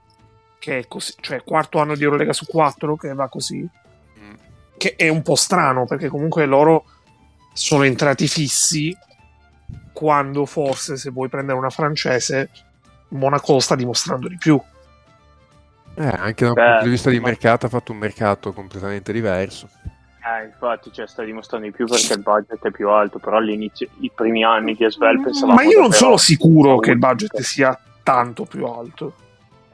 [0.59, 3.69] che è così, cioè quarto anno di Eurolega su quattro, che va così.
[4.77, 6.85] Che è un po' strano perché comunque loro
[7.53, 8.95] sono entrati fissi
[9.93, 12.49] quando forse se vuoi prendere una francese
[13.09, 14.59] Monaco sta dimostrando di più.
[15.97, 18.51] Eh, anche da un Beh, punto di vista di ma- mercato ha fatto un mercato
[18.51, 19.69] completamente diverso.
[20.25, 23.87] Eh, infatti, cioè, sta dimostrando di più perché il budget è più alto, però all'inizio,
[23.99, 27.79] i primi anni di Asvel pensavamo ma io non sono sicuro che il budget sia
[28.03, 29.13] tanto più alto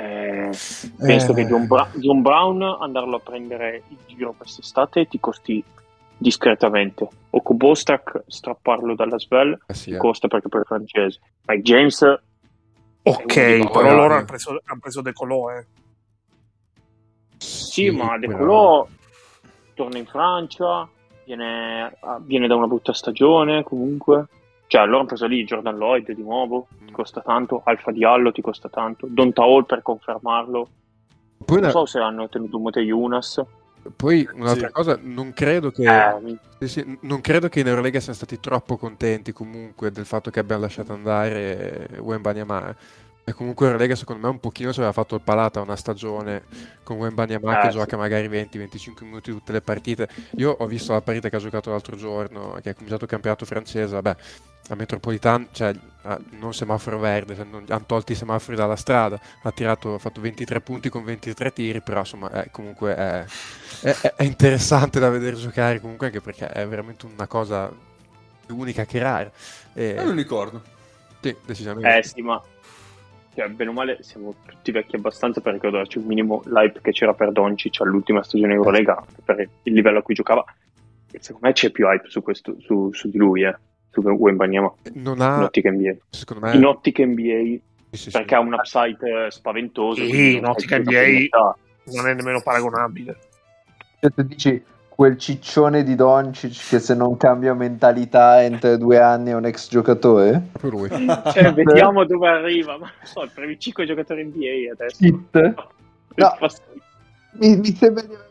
[0.01, 0.49] Eh,
[0.97, 1.35] penso Eh.
[1.35, 5.63] che John, Bra- John Brown andarlo a prendere in giro quest'estate ti costi
[6.17, 7.07] discretamente.
[7.31, 9.97] O Kubostak strapparlo dalla Svel Eh sì, ti eh.
[9.97, 11.19] costa perché poi è francese.
[11.45, 12.01] Mike James
[13.03, 15.65] ok però loro, hanno preso, hanno preso De Colò eh.
[17.37, 18.87] Sì, ma De però- Colò
[19.73, 20.87] torna in Francia,
[21.25, 24.25] viene, viene da una brutta stagione comunque.
[24.71, 28.41] Cioè, allora hanno preso lì Jordan Lloyd di nuovo, ti costa tanto, Alfa Diallo ti
[28.41, 30.69] costa tanto, Don Taol per confermarlo.
[31.43, 33.43] Poi, Non una- so se hanno tenuto Mote Yunas.
[33.97, 34.71] poi un'altra Sì.
[34.73, 35.83] cosa, non credo che...
[35.83, 40.29] Eh, Sì, sì, non credo che in Eurolega siano stati troppo contenti comunque del fatto
[40.31, 42.73] che abbiamo lasciato andare Wembanyama.
[43.23, 46.43] E comunque Eurolega secondo me un pochino ci aveva fatto il palato a una stagione
[46.83, 47.77] con Wembanyama Eh, che sì.
[47.77, 50.09] gioca magari 20-25 minuti tutte le partite.
[50.37, 53.45] Io ho visto la partita che ha giocato l'altro giorno, che ha cominciato il campionato
[53.45, 54.15] francese, vabbè,
[54.69, 59.19] a Metropolitan, cioè ah, non semaforo verde, cioè, non- hanno tolto i semafori dalla strada,
[59.43, 63.25] ha tirato, ha fatto 23 punti con 23 tiri, però insomma eh, comunque è,
[63.81, 67.71] è- è interessante da vedere giocare comunque anche perché è veramente una cosa
[68.49, 69.31] unica che rara.
[69.73, 70.61] E, È un unicorno.
[71.21, 71.97] sì, decisamente.
[71.97, 72.41] eh sì, ma
[73.33, 77.13] cioè, bene o male siamo tutti vecchi abbastanza per ricordarci un minimo l'hype che c'era
[77.13, 80.43] per Doncic all'ultima stagione Eurolega, per il livello a cui giocava.
[81.11, 83.55] E secondo me c'è più hype su, questo, su, su di lui, eh,
[83.89, 85.95] su Wembanyama, Non in ha, ottica NBA.
[86.09, 88.11] secondo me, In ottica NBA sì, sì, sì.
[88.11, 90.03] perché ha un upside eh, spaventoso.
[90.05, 91.27] Sì, in non ottica NBA.
[91.83, 93.17] non è nemmeno paragonabile
[93.99, 94.63] Cioè, tu dici
[95.01, 99.67] quel ciccione di Doncic che se non cambia mentalità entro due anni è un ex
[99.67, 100.49] giocatore?
[100.61, 100.89] lui.
[100.89, 102.77] Cioè, vediamo dove arriva.
[102.77, 105.03] Ma non so, il premi 5 giocatori NBA adesso.
[105.03, 105.55] Hit?
[106.13, 106.35] No.
[106.37, 106.49] Fa-
[107.33, 108.29] Mi, mi sembra di avere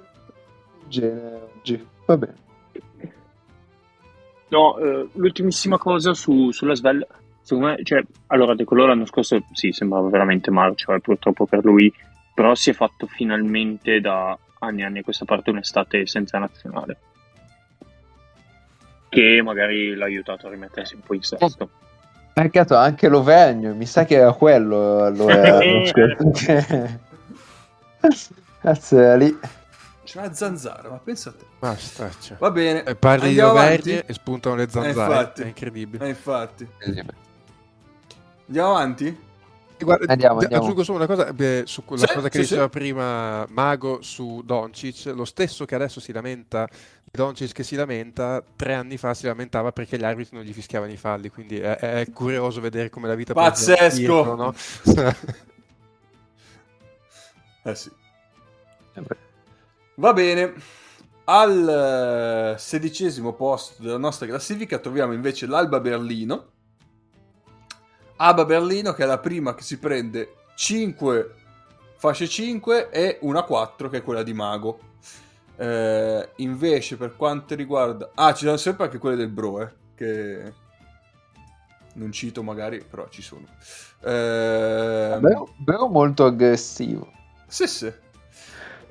[0.82, 1.86] un genere oggi.
[2.06, 2.34] Va bene.
[4.50, 7.04] No, eh, l'ultimissima cosa su, sulla Svel,
[7.40, 11.64] secondo me, cioè, allora De Colò l'anno scorso sì, sembrava veramente marcio, eh, purtroppo per
[11.64, 11.92] lui,
[12.32, 16.96] però si è fatto finalmente da anni e anni a questa parte un'estate senza nazionale.
[19.08, 21.70] Che magari l'ha aiutato a rimettersi un po' in sesto.
[22.32, 25.58] Peccato, anche l'Ovegno, mi sa che era quello allora.
[28.90, 29.38] era lì.
[30.04, 31.44] C'è una zanzara, ma pensa a te.
[31.58, 32.36] Basta, cioè.
[32.38, 32.84] Va bene.
[32.84, 33.58] E parli Andiamo di?
[33.58, 35.12] Auvergne e spuntano le zanzare.
[35.12, 35.42] infatti.
[35.42, 36.04] è incredibile.
[36.04, 36.68] Eh, infatti.
[38.46, 39.28] Andiamo avanti?
[39.84, 40.62] Guarda, Andiamo, andiamo.
[40.62, 42.70] Aggiungo solo una cosa beh, su quella Sì, cosa che sì, diceva sì.
[42.70, 46.68] prima Mago su Doncic, lo stesso che adesso si lamenta,
[47.10, 50.92] Doncic che si lamenta, tre anni fa si lamentava perché gli arbitri non gli fischiavano
[50.92, 53.96] i falli, quindi è, è curioso vedere come la vita Pazzesco!
[53.96, 54.54] circolo, no?
[57.62, 57.90] Eh sì.
[59.96, 60.54] Va bene.
[61.24, 66.52] Al eh, sedicesimo posto della nostra classifica troviamo invece l'Alba Berlino.
[68.22, 71.34] Alba Berlino che è la prima che si prende 5
[71.96, 74.78] fasce 5 e una 4 che è quella di Mago.
[75.56, 78.10] Eh, invece per quanto riguarda...
[78.14, 80.52] Ah, ci sono sempre anche quelle del Bro, eh, che
[81.94, 83.44] non cito magari, però ci sono.
[84.02, 87.10] Eh, Vero, vero molto aggressivo.
[87.46, 87.92] sì, sì.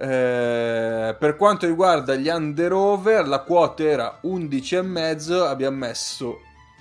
[0.01, 5.47] Eh, per quanto riguarda gli under over, la quota era 11,5.
[5.47, 6.37] Abbiamo messo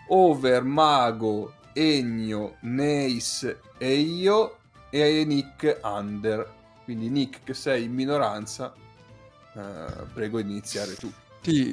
[0.09, 4.57] over Mago, Egno, Neis e io
[4.91, 6.51] e Nick under.
[6.85, 8.73] Quindi Nick che sei in minoranza,
[9.55, 9.61] eh,
[10.13, 11.11] prego di iniziare tu.
[11.43, 11.69] Sì,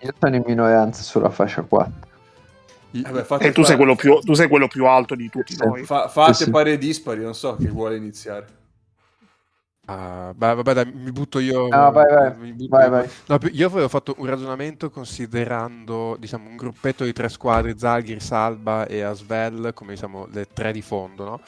[0.00, 2.06] Io sono in minoranza sulla fascia 4.
[2.92, 5.64] i- Vabbè, fate E tu sei, più, tu sei quello più alto di tutti Sì.
[5.64, 5.84] noi.
[5.84, 6.50] fa- fate Sì, sì.
[6.50, 8.46] pari e dispari, non so chi vuole iniziare.
[9.90, 11.66] Ah, beh, vabbè, dai, mi butto io.
[11.68, 12.52] No, vai, vai.
[12.52, 12.90] butto Vai, io.
[12.90, 13.08] vai.
[13.26, 18.86] No, io avevo fatto un ragionamento considerando diciamo, un gruppetto di tre squadre, Zalgiris, Alba
[18.86, 21.40] e Asvel, come diciamo, le tre di fondo, no?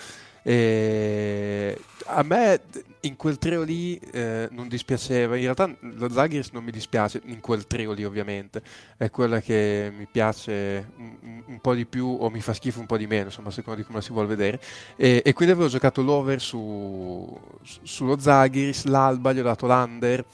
[0.42, 2.60] E a me
[3.02, 7.40] in quel trio lì eh, non dispiaceva, in realtà lo Zalgiris non mi dispiace, in
[7.40, 8.62] quel trio lì ovviamente,
[8.96, 12.86] è quella che mi piace un, un- po' di più o mi fa schifo un
[12.86, 14.60] po' di meno, insomma, a seconda di come la si vuole vedere.
[14.96, 20.24] E, e quindi avevo giocato l'over su, su- sullo Zaghiris, l'Alba, gli ho dato l'under,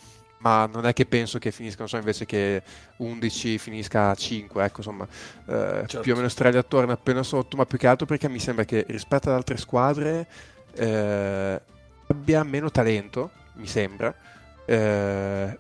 [0.47, 2.63] ma non è che penso che finisca, non so, invece che
[2.99, 5.05] 11 finisca a 5, ecco, insomma,
[5.47, 6.01] eh, Certo.
[6.01, 8.85] più o meno straglia attorno appena sotto, ma più che altro perché mi sembra che
[8.89, 10.27] rispetto ad altre squadre
[10.75, 11.61] eh,
[12.07, 14.15] abbia meno talento, mi sembra,
[14.65, 15.59] eh,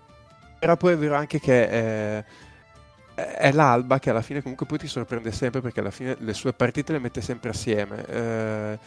[0.58, 2.24] però poi è vero anche che eh,
[3.14, 6.52] è l'Alba che alla fine comunque poi ti sorprende sempre perché alla fine le sue
[6.52, 8.04] partite le mette sempre assieme.
[8.06, 8.78] Eh,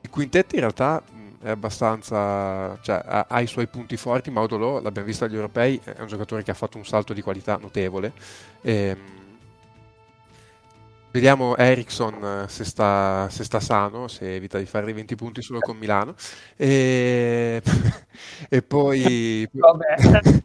[0.00, 1.02] il quintetto in realtà
[1.42, 6.00] è abbastanza, cioè ha, ha i suoi punti forti, Maudolo l'abbiamo visto agli europei, è
[6.00, 8.12] un giocatore che ha fatto un salto di qualità notevole.
[8.62, 9.20] Ehm,
[11.12, 15.58] Vediamo Ericsson se sta, se sta sano, se evita di fare dei 20 punti solo
[15.60, 16.14] con Milano.
[16.56, 17.60] E,
[18.48, 19.46] e poi...
[19.52, 20.42] Vabbè.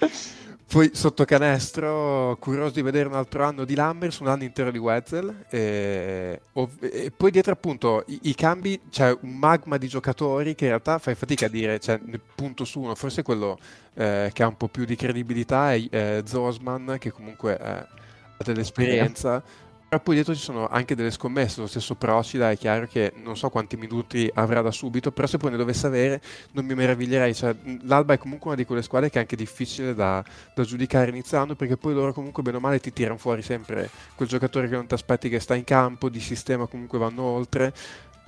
[0.70, 4.76] Poi sotto canestro, curioso di vedere un altro anno di Lambers, un anno intero di
[4.76, 5.46] Wetzel.
[5.48, 6.40] E,
[6.80, 10.98] e poi dietro appunto i, i cambi, c'è un magma di giocatori che in realtà
[10.98, 13.58] fai fatica a dire, cioè ne punto su uno, forse quello
[13.94, 18.44] eh, che ha un po' più di credibilità è eh, Zosman, che comunque eh, ha
[18.44, 19.42] dell'esperienza.
[19.88, 23.38] Però poi dietro ci sono anche delle scommesse, lo stesso Procida è chiaro che non
[23.38, 26.20] so quanti minuti avrà da subito, però se poi ne dovesse avere
[26.52, 29.94] non mi meraviglierei, cioè, l'Alba è comunque una di quelle squadre che è anche difficile
[29.94, 30.22] da,
[30.54, 34.28] da giudicare iniziando perché poi loro comunque bene o male ti tirano fuori sempre quel
[34.28, 37.72] giocatore che non ti aspetti che sta in campo, di sistema comunque vanno oltre,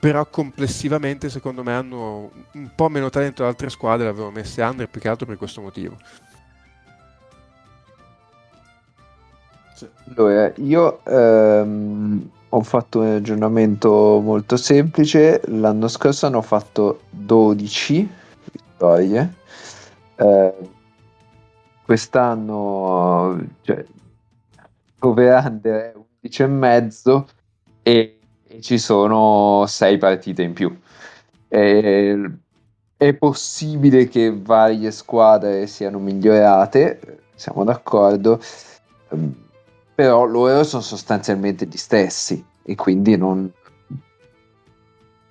[0.00, 4.88] però complessivamente secondo me hanno un po' meno talento di altre squadre, l'avevo messe under
[4.88, 5.98] più che altro per questo motivo.
[10.08, 15.40] Allora, io ehm, ho fatto un aggiornamento molto semplice.
[15.46, 18.08] L'anno scorso hanno fatto 12
[18.52, 19.34] vittorie.
[20.16, 20.54] Eh,
[21.84, 23.84] quest'anno, cioè,
[25.00, 27.28] over-under è 11 e mezzo
[27.82, 28.18] e,
[28.60, 30.76] ci sono 6 partite in più.
[31.48, 32.30] E-
[32.96, 38.38] è possibile che varie squadre siano migliorate, siamo d'accordo.
[40.00, 43.50] Ehm, però loro sono sostanzialmente gli stessi e quindi non,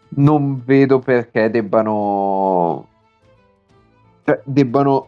[0.09, 2.87] non vedo perché debbano
[4.23, 5.07] cioè, debbano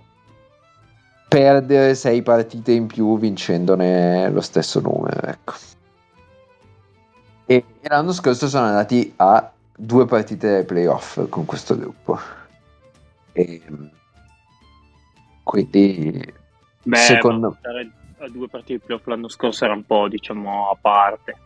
[1.28, 5.54] perdere sei partite in più vincendone lo stesso numero ecco.
[7.46, 12.20] e, e l'anno scorso sono andati a due partite ai playoff con questo gruppo
[13.34, 13.62] e
[15.44, 16.40] quindi
[16.84, 21.38] Beh, Secondo- a due partite di playoff l'anno scorso era un po', diciamo, a parte.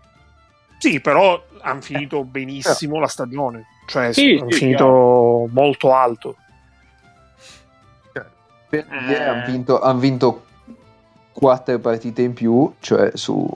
[0.78, 3.65] Sì, però hanno finito benissimo la stagione.
[3.88, 6.36] Cioè, Sì, hanno sì, finito molto alto.
[8.67, 9.23] Per Eh.
[9.23, 10.43] hanno vinto, han vinto
[11.32, 13.47] 4 partite in più, cioè su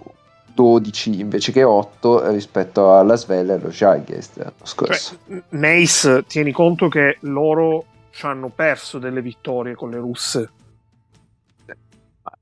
[0.54, 5.18] 12 invece che 8 rispetto alla Svella e allo Žalgiris l'anno scorso.
[5.28, 10.52] Cioè, Nace, tieni conto che loro ci hanno perso delle vittorie con le russe.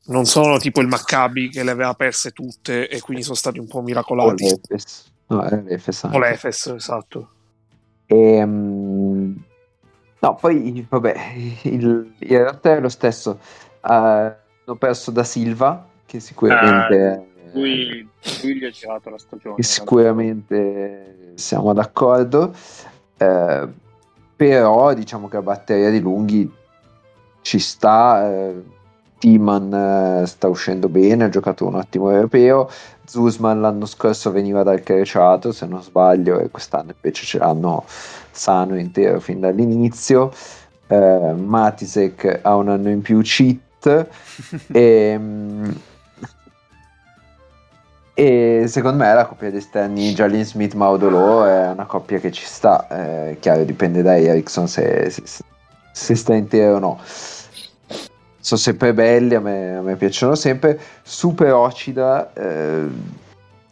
[0.07, 3.67] Non sono tipo il Maccabi che le aveva perse tutte e quindi sono stati un
[3.67, 4.43] po' O miracolati.
[4.45, 5.11] Lepes.
[5.27, 6.03] No, era l'Efes.
[6.03, 7.29] O l'Efes, esatto.
[8.05, 9.35] E, mm,
[10.19, 11.33] no, poi vabbè,
[11.63, 13.39] il, in realtà è lo stesso.
[13.85, 18.07] Eh, hanno perso da Silva, che sicuramente, Lui,
[18.43, 19.61] lui gli ha girato la stagione.
[19.61, 22.55] sicuramente siamo d'accordo.
[23.17, 23.67] Eh,
[24.35, 26.49] però diciamo che la batteria di lunghi
[27.41, 28.29] ci sta.
[28.29, 28.75] Eh,
[29.17, 32.69] Timan eh, sta uscendo bene, ha giocato un ottimo europeo.
[33.05, 37.85] Zuzman l'anno scorso veniva dal Creciato, se non sbaglio, e quest'anno invece ce l'hanno
[38.31, 40.31] sano intero fin dall'inizio.
[40.87, 44.07] Eh, Matisek ha un anno in più cheat
[44.71, 45.69] e, mm,
[48.13, 52.45] e secondo me la coppia di esterni Jalen Smith Maudolo è una coppia che ci
[52.45, 52.87] sta.
[52.89, 55.43] Eh, chiaro, dipende da Ericsson se, se-
[55.91, 56.99] se sta intero o no.
[58.47, 60.79] Sono sempre belli, a me, a me piacciono sempre.
[61.03, 62.87] Super Ocida, eh,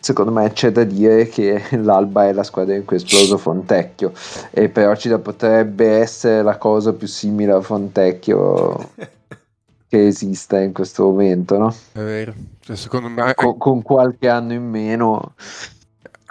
[0.01, 4.11] secondo me c'è da dire che l'Alba è la squadra in cui è esploso Fontecchio
[4.51, 8.89] e per Ocida potrebbe essere la cosa più simile a Fontecchio
[9.87, 11.73] che esista in questo momento, no?
[11.93, 12.33] È vero.
[12.59, 13.33] Cioè, secondo me...
[13.33, 15.35] con, con qualche anno in meno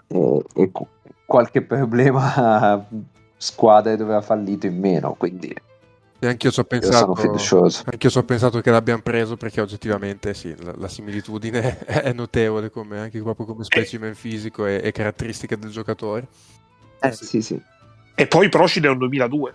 [0.06, 0.86] e, e cu-
[1.24, 2.86] qualche problema
[3.38, 5.50] squadra dove ha fallito in meno quindi
[6.24, 9.60] E anch'io ci ho io sono pensato, anch'io ci ho pensato che l'abbiamo preso perché
[9.60, 14.90] oggettivamente sì, la, la similitudine è notevole come, anche proprio come specimen fisico e, e
[14.90, 16.26] caratteristiche del giocatore.
[17.00, 17.60] eh, sì sì
[18.14, 19.54] E poi Procide è un 2002.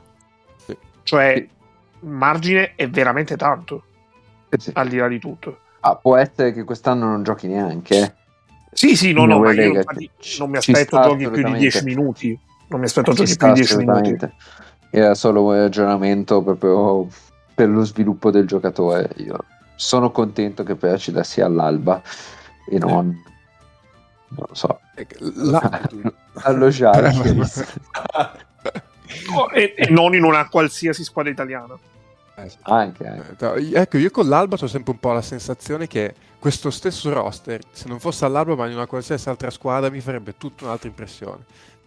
[0.64, 0.78] Sì.
[1.02, 1.42] Cioè, Sì.
[2.06, 3.84] il margine è veramente tanto,
[4.50, 4.70] Eh sì.
[4.76, 5.58] al di là di tutto.
[5.80, 8.16] Ah, può essere che quest'anno non giochi neanche.
[8.72, 9.82] Sì, sì, no, no, ma io
[10.20, 11.58] ci- non mi aspetto giochi più di assolutamente.
[11.60, 12.40] 10 minuti.
[12.68, 14.18] Non mi aspetto giochi più di 10 minuti.
[14.90, 17.08] Era solo un ragionamento proprio
[17.54, 19.38] per lo sviluppo del giocatore io
[19.76, 22.02] sono contento che Percida sia all'alba
[22.70, 23.08] e non
[24.32, 24.80] non lo so
[25.36, 25.82] la-
[26.44, 27.66] allo Žalgiris
[29.36, 31.76] Oh, E, e non in una qualsiasi squadra italiana.
[32.36, 33.36] eh, anche, anche.
[33.40, 37.12] Eh, no, Ecco, io con l'Alba ho sempre un po' la sensazione che questo stesso
[37.12, 40.88] roster, se non fosse all'Alba ma in una qualsiasi altra squadra, mi farebbe tutta un'altra
[40.88, 41.44] impressione.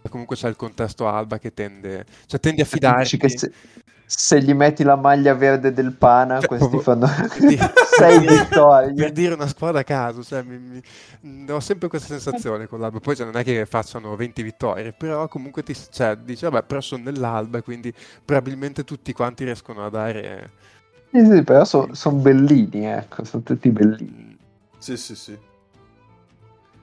[0.09, 3.51] Comunque c'è il contesto Alba che tende, cioè tendi a che se,
[4.05, 7.57] se gli metti la maglia verde del Pana, Cioè, questi fanno Quindi-
[7.97, 9.11] 6 per vittorie.
[9.11, 10.81] dire una squadra a caso, cioè, mi-
[11.21, 12.99] mi- ho sempre questa sensazione con l'Alba.
[12.99, 16.81] Poi cioè, non è che facciano 20 vittorie, però comunque ti cioè, dici, vabbè, però
[16.81, 17.93] sono nell'Alba, quindi
[18.25, 20.51] probabilmente tutti quanti riescono a dare.
[21.11, 24.35] Sì, sì, però sono bellini, ecco, sono tutti bellini.
[24.79, 25.37] Sì, sì, sì.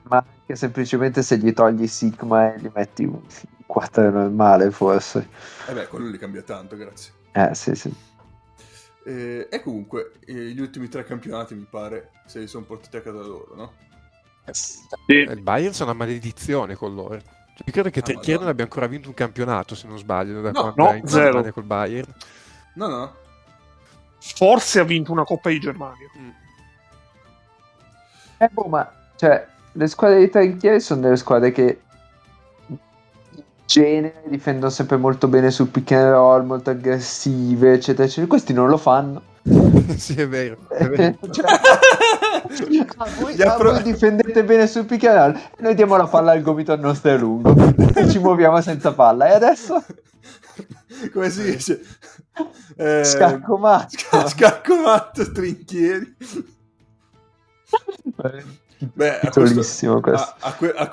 [0.03, 3.21] Ma anche semplicemente se gli togli Sigma e gli metti un
[3.65, 5.27] 4 normale, forse.
[5.67, 7.13] E beh, quello li cambia tanto, grazie.
[7.31, 7.93] Eh, sì, sì.
[9.05, 13.01] Eh, e comunque, eh, gli ultimi tre campionati, mi pare, se li sono portati a
[13.01, 13.73] casa loro, no?
[14.51, 14.79] Sì.
[15.07, 17.19] Eh, Il Bayern è una maledizione con loro.
[17.19, 18.37] Cioè, io credo che Ah, Madonna.
[18.39, 21.43] non abbia ancora vinto un campionato, se non sbaglio, da No, no, zero.
[21.51, 22.13] Col Bayern.
[22.75, 23.15] No, no.
[24.19, 26.07] Forse ha vinto una Coppa di Germania.
[28.37, 31.79] Eh, boh, ma cioè, le squadre di Trinchieri sono delle squadre che
[32.67, 32.77] in
[33.65, 38.27] genere difendono sempre molto bene sul pick and roll, molto aggressive, eccetera, eccetera.
[38.27, 39.21] Questi non lo fanno.
[39.97, 40.57] sì, è vero.
[40.69, 41.17] È vero.
[41.29, 41.45] Cioè,
[42.97, 46.07] ah, voi, ah, appro- voi difendete bene sul pick and roll e noi diamo la
[46.07, 47.55] palla al gomito al nostro lungo
[47.95, 49.27] e ci muoviamo senza palla.
[49.29, 49.83] E adesso
[51.13, 51.81] Come si dice?
[52.75, 53.97] Eh, scacco matto.
[53.97, 56.15] sca- scacco matto, trinchieri.
[58.83, 60.35] Beh, a questo, questo.
[60.39, 60.89] a, a a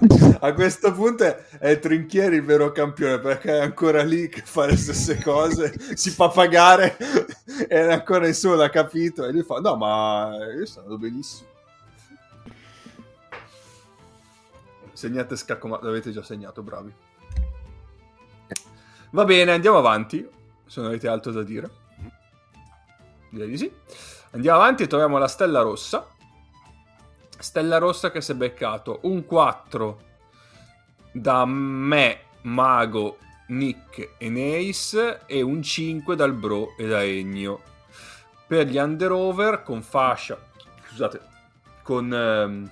[0.40, 4.66] a questo punto è, è Trinchieri il vero campione perché è ancora lì che fa
[4.66, 6.96] le stesse cose, si fa pagare
[7.66, 9.24] e è ancora in solo, ha capito.
[9.24, 11.48] E lui fa: No, ma io andando benissimo.
[14.92, 16.92] Segnate scacco, ma l'avete già segnato, bravi.
[19.10, 20.28] Va bene, andiamo avanti.
[20.66, 21.70] Se non avete altro da dire,
[23.30, 23.72] direi di sì.
[24.32, 26.06] Andiamo avanti e troviamo la Stella Rossa.
[27.40, 30.00] Stella Rossa che si è beccato un 4
[31.12, 33.16] da me, Mago,
[33.48, 37.62] Nick e Nace e un 5 dal Bro e da Ennio.
[38.46, 40.38] Per gli under-over con fascia,
[40.88, 41.20] scusate,
[41.82, 42.70] con ehm,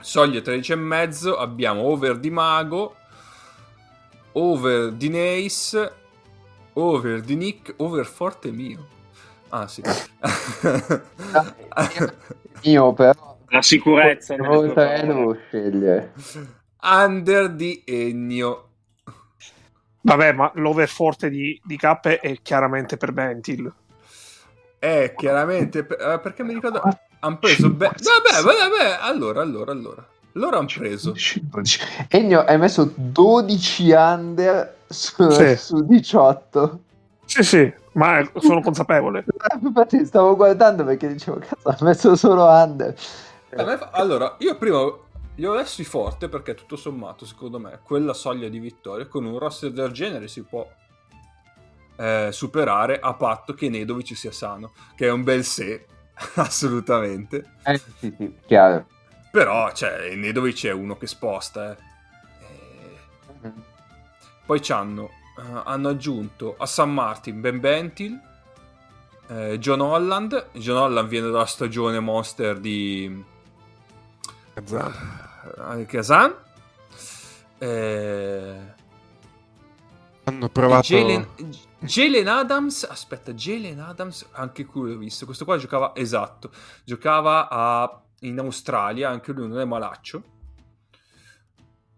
[0.00, 2.94] soglia 13,5 abbiamo over di Mago,
[4.32, 5.92] over di Nace,
[6.74, 8.86] over di Nick, over forte mio.
[9.48, 9.82] Ah sì.
[12.62, 14.72] Io però La sicurezza parole.
[14.74, 16.12] devo scegliere.
[16.82, 18.64] Under di Ennio.
[20.00, 23.70] Vabbè, ma l'over forte di, di K è chiaramente per Bentil.
[24.78, 26.80] Eh, chiaramente, per- eh, perché mi ricordo...
[27.20, 27.68] Hanno preso...
[27.70, 30.06] Be- vabbè, vabbè, vabbè, allora, allora, allora.
[30.32, 31.80] Loro hanno preso 12.
[32.08, 35.56] Ennio, hai messo 12 under su, Sì.
[35.56, 36.80] su 18.
[37.24, 39.24] Sì, sì, ma sono consapevole.
[39.60, 42.94] Infatti stavo guardando perché dicevo, cazzo, ha messo solo under.
[43.50, 44.78] Fa- Allora, io prima
[45.36, 49.38] li ho lessi forte perché tutto sommato, secondo me, quella soglia di vittoria con un
[49.38, 50.68] roster del genere si può
[51.96, 55.86] eh, superare a patto che Nedovic sia sano, che è un bel se,
[56.36, 57.54] assolutamente.
[57.64, 58.86] Eh, sì, sì, chiaro.
[59.30, 61.76] Però, cioè, Nedovic è uno che sposta, eh.
[63.42, 63.52] Eh,
[64.44, 68.20] Poi c'hanno, eh, hanno aggiunto a San Martin Ben Bentil,
[69.28, 70.48] eh, John Holland.
[70.52, 73.24] John Holland viene dalla stagione monster di
[74.62, 75.86] Kazan.
[75.86, 76.34] Kazan.
[77.58, 78.56] Eh,
[80.24, 80.86] Hanno provato...
[80.86, 81.26] Jalen,
[81.80, 85.24] Jalen Adams, aspetta, Jalen Adams, anche qui l'ho visto.
[85.24, 86.50] Questo qua giocava, esatto,
[86.84, 90.22] giocava a- in Australia, anche lui non è malaccio.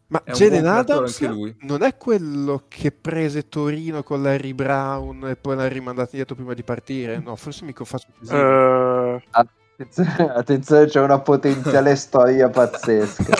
[0.08, 1.56] Ma È Jalen Adams anche lui.
[1.60, 6.52] non è quello che prese Torino con Larry Brown e poi l'ha rimandato indietro prima
[6.52, 7.20] di partire?
[7.20, 8.34] No, forse mi faccio così.
[8.34, 9.22] Eh,
[9.80, 13.34] Attenzione, attenzione, c'è una potenziale storia pazzesca.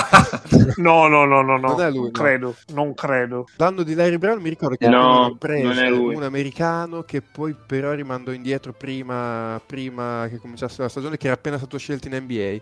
[0.81, 1.69] no, no, no, no, no.
[1.69, 2.11] Non è lui, non no.
[2.11, 3.47] credo, non credo.
[3.57, 8.33] L'anno di Larry Brown mi ricordo che No, preso un americano che poi però rimandò
[8.33, 12.61] indietro prima, prima che cominciasse la stagione che era appena stato scelto in NBA.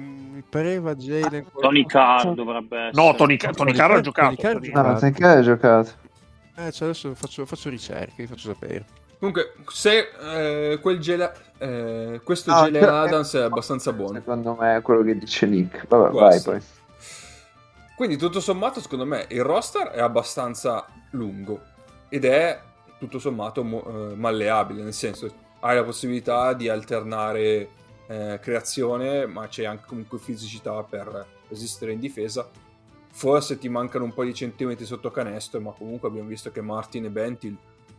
[0.00, 1.46] Mi pareva Jalen...
[1.58, 3.02] Tony Carr dovrebbe essere.
[3.02, 4.36] No, Tony, Ca- Tony Carr ha Tony giocato.
[4.36, 5.92] Carr ha Tony No, non sai che hai giocato.
[6.56, 8.84] Eh, cioè adesso faccio, faccio ricerche, vi faccio sapere.
[9.18, 10.10] Comunque, se
[10.72, 14.14] eh, quel gela- eh, questo No, Jalen cioè, Adams è eh, abbastanza buono.
[14.14, 15.86] Secondo me è quello che dice Nick.
[15.88, 16.58] Vabbè, Può vai essere.
[16.58, 16.66] poi.
[17.96, 21.60] Quindi tutto sommato, secondo me, il roster è abbastanza lungo
[22.08, 22.60] ed è
[22.98, 27.68] tutto sommato mo- eh, malleabile, nel senso hai la possibilità di alternare
[28.06, 32.48] eh, creazione, ma c'è anche comunque fisicità per resistere in difesa.
[33.10, 37.06] Forse ti mancano un po' di centimetri sotto canestro, ma comunque abbiamo visto che Martin
[37.06, 37.56] e Bentil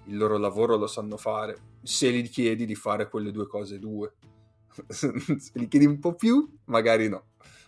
[0.10, 1.58] il loro lavoro lo sanno fare.
[1.84, 4.14] Se gli chiedi di fare quelle due cose due,
[4.88, 5.12] se
[5.54, 7.26] gli chiedi un po' più, magari no.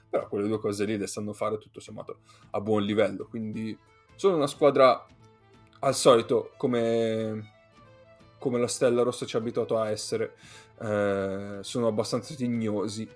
[0.10, 2.20] Però quelle due cose lì le sanno fare tutto sommato
[2.52, 3.28] a buon livello.
[3.28, 3.78] Quindi
[4.16, 5.06] sono una squadra
[5.80, 7.52] al solito come,
[8.38, 10.36] come la Stella Rossa ci ha abituato a essere
[10.82, 13.08] eh, sono abbastanza tignosi.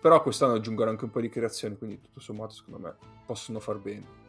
[0.00, 2.94] Però quest'anno aggiungono anche un po' di creazione quindi tutto sommato secondo me
[3.24, 4.24] possono far bene.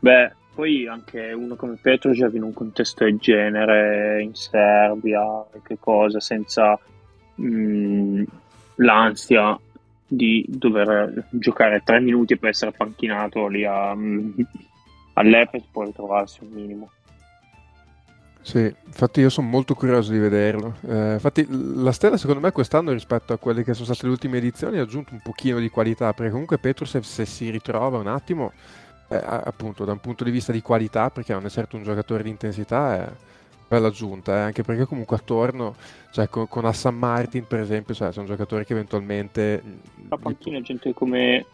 [0.00, 6.20] Beh, poi anche uno come Petrojev in un contesto del genere, in Serbia, che cosa,
[6.20, 6.78] senza
[7.36, 8.22] mh,
[8.74, 9.58] l'ansia
[10.06, 14.34] di dover giocare tre minuti per essere panchinato lì a, mh,
[15.14, 16.90] all'Epes, può ritrovarsi un minimo.
[18.42, 20.76] Sì, infatti io sono molto curioso di vederlo.
[20.86, 24.36] Eh, infatti la Stella secondo me quest'anno rispetto a quelle che sono state le ultime
[24.36, 28.52] edizioni ha aggiunto un pochino di qualità, perché comunque Petrusev se si ritrova un attimo,
[29.10, 32.22] eh, appunto da un punto di vista di qualità, perché non è certo un giocatore
[32.22, 33.12] di intensità, è
[33.68, 35.74] bella aggiunta, eh, anche perché comunque attorno,
[36.12, 39.62] cioè con, con Hassan Martin per esempio, cioè, c'è un giocatore che eventualmente...
[40.08, 41.44] La gli- panchina gente come...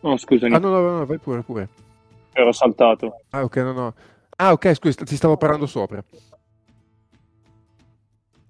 [0.00, 1.68] No, scusami, Ah no, no, no, vai pure, pure.
[2.32, 3.20] ero saltato.
[3.30, 3.94] Ah ok, no, no.
[4.36, 6.02] Ah ok, scusa, ti stavo parlando sopra.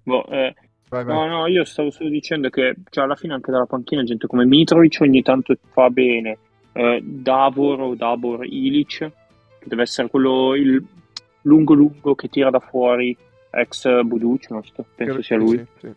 [0.03, 0.53] Boh, eh,
[0.89, 1.15] Vai, vai.
[1.15, 4.45] No, no, io stavo solo dicendo che cioè, alla fine anche dalla panchina gente come
[4.45, 6.37] Mitrovic ogni tanto fa bene,
[6.73, 10.83] eh, Davor o Davor Ilic, che deve essere quello il
[11.43, 13.15] lungo lungo che tira da fuori,
[13.51, 15.57] ex Buduc, non so, penso Credo- sia lui.
[15.57, 15.93] sì, sì.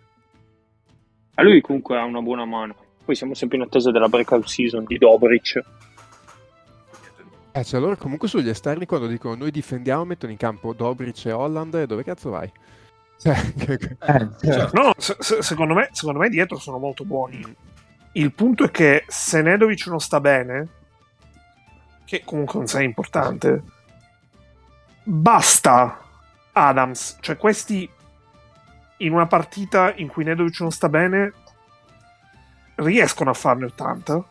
[1.35, 2.75] A lui comunque ha una buona mano.
[3.05, 5.61] Poi siamo sempre in attesa della breakout season di Dobric.
[7.55, 11.33] Eh, cioè allora comunque sugli esterni quando dicono noi difendiamo mettono in campo Dobric e
[11.33, 12.51] Holland e dove cazzo vai?
[13.19, 14.71] Cioè, che- che- Eh, Certo.
[14.81, 17.45] No, se- se- secondo, me, secondo me dietro sono molto buoni.
[18.13, 20.69] Il punto è che se Nedovic non sta bene,
[22.05, 23.63] che comunque non sei importante,
[25.03, 25.99] basta
[26.53, 27.17] Adams.
[27.21, 27.89] Cioè questi
[28.99, 31.33] in una partita in cui Nedovic non sta bene
[32.77, 34.25] riescono a farne 80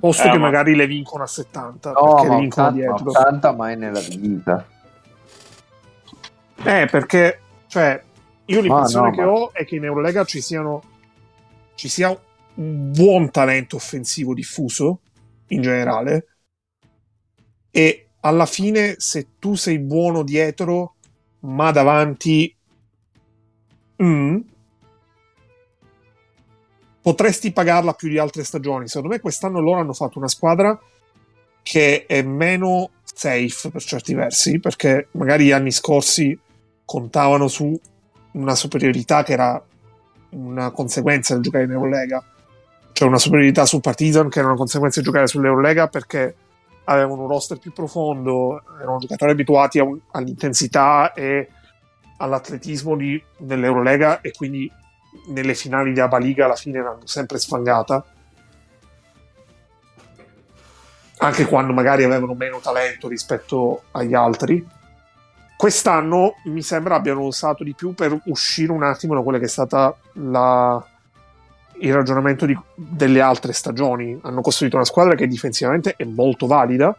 [0.00, 3.10] posto Eh, che ma- magari le vincono a 70 No, perché le vincono 80, dietro
[3.10, 4.66] 80 mai nella vita.
[6.62, 8.02] Eh, perché, cioè,
[8.46, 10.82] io l'impressione no, che ma- ho è che in Eurolega ci siano
[11.78, 12.10] ci sia
[12.54, 15.02] un buon talento offensivo diffuso
[15.48, 16.26] in generale
[17.70, 20.96] e alla fine se tu sei buono dietro
[21.42, 22.52] ma davanti
[24.02, 24.38] mm,
[27.00, 28.88] potresti pagarla più di altre stagioni.
[28.88, 30.76] Secondo me quest'anno loro hanno fatto una squadra
[31.62, 36.36] che è meno safe per certi versi perché magari gli anni scorsi
[36.84, 37.80] contavano su
[38.32, 39.64] una superiorità che era
[40.30, 42.22] una conseguenza del giocare in Eurolega
[42.98, 46.34] cioè una superiorità su Partizan che era una conseguenza di giocare sull'Eurolega perché
[46.82, 51.48] avevano un roster più profondo, erano giocatori abituati un- all'intensità e
[52.16, 54.68] all'atletismo di- dell'Eurolega e quindi
[55.28, 58.04] nelle finali di Aba Liga alla fine l'hanno sempre sfangata.
[61.18, 64.66] Anche quando magari avevano meno talento rispetto agli altri.
[65.58, 69.48] Quest'anno mi sembra abbiano usato di più per uscire un attimo da quella che è
[69.48, 70.86] stata la-
[71.80, 74.16] il ragionamento di- delle altre stagioni.
[74.22, 76.96] Hanno costruito una squadra che difensivamente è molto valida.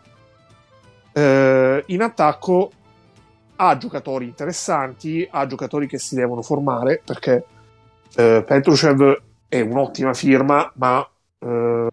[1.13, 2.71] Eh, in attacco
[3.55, 7.45] ha giocatori interessanti, ha giocatori che si devono formare perché
[8.17, 11.07] eh, Petruchev è un'ottima firma, ma
[11.39, 11.87] eh,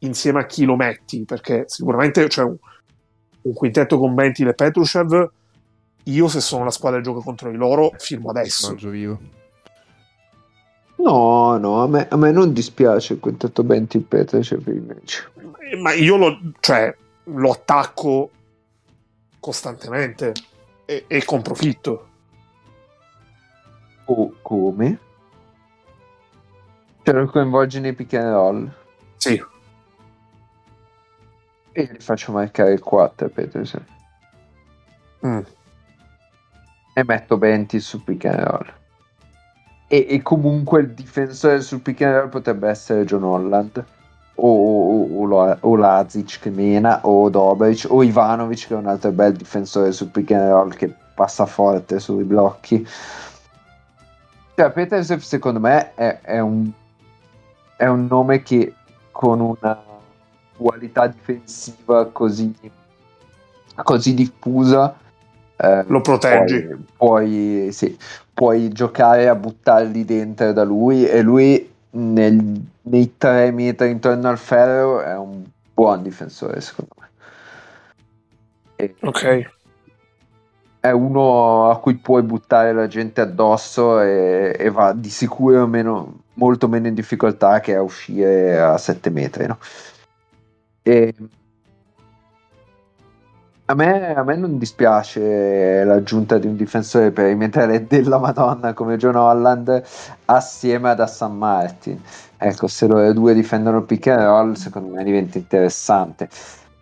[0.00, 1.24] insieme a chi lo metti?
[1.24, 2.56] Perché sicuramente c'è un,
[3.42, 5.30] un quintetto con Bentil e Petruchev.
[6.04, 8.74] Io, se sono la squadra che gioca contro di loro, firmo adesso.
[10.96, 15.30] No, no, a me, a me non dispiace il quintetto Benti Petrice per il match.
[15.58, 18.30] Eh, Ma io lo, cioè, lo attacco
[19.38, 20.34] costantemente
[20.84, 22.08] e, e con profitto.
[24.06, 24.98] O come?
[27.02, 28.72] Cioè lo coinvolgi nei pick and roll
[29.16, 29.42] Sì,
[31.72, 33.84] e gli faccio marcare il 4 Peterson.
[35.26, 35.40] Mm.
[36.94, 38.72] E metto Benti sul pick and roll.
[39.88, 43.84] E, e comunque il difensore sul pick and roll potrebbe essere John Holland.
[44.42, 49.12] O, o, o, o Lazic che mena, o Dobric, o Ivanovic che è un altro
[49.12, 52.86] bel difensore sul pick and roll che passa forte sui blocchi.
[54.54, 56.70] Cioè, Petersev secondo me è, è un,
[57.76, 58.74] è un nome che
[59.10, 59.89] con una
[60.60, 62.54] qualità difensiva così,
[63.74, 64.94] così diffusa
[65.62, 66.62] eh, Lo proteggi.
[66.62, 67.96] Puoi, puoi, sì,
[68.32, 74.38] puoi giocare a buttarli dentro da lui e lui nel- nei tre metri intorno al
[74.38, 75.44] ferro è un
[75.74, 77.08] buon difensore secondo me.
[78.76, 79.50] E- ok.
[80.80, 86.20] è uno a cui puoi buttare la gente addosso e, e va di sicuro meno,
[86.34, 89.46] molto meno in difficoltà che a uscire a 7 metri.
[89.46, 89.58] No?
[90.82, 91.14] E
[93.66, 99.14] a, me, a me non dispiace l'aggiunta di un difensore perimetrale della Madonna come John
[99.16, 99.82] Holland
[100.26, 102.00] assieme ad Hassan Martin.
[102.36, 106.28] Ecco, se loro due difendono il pick and roll, secondo me diventa interessante.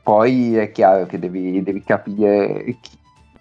[0.02, 2.98] Poi è chiaro che devi, devi capire chi,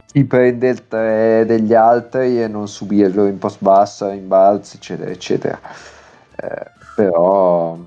[0.07, 5.09] chi prende il 3 degli altri e non subirlo in post basso, in balzo, eccetera,
[5.11, 5.59] eccetera.
[6.35, 7.77] Eh, però,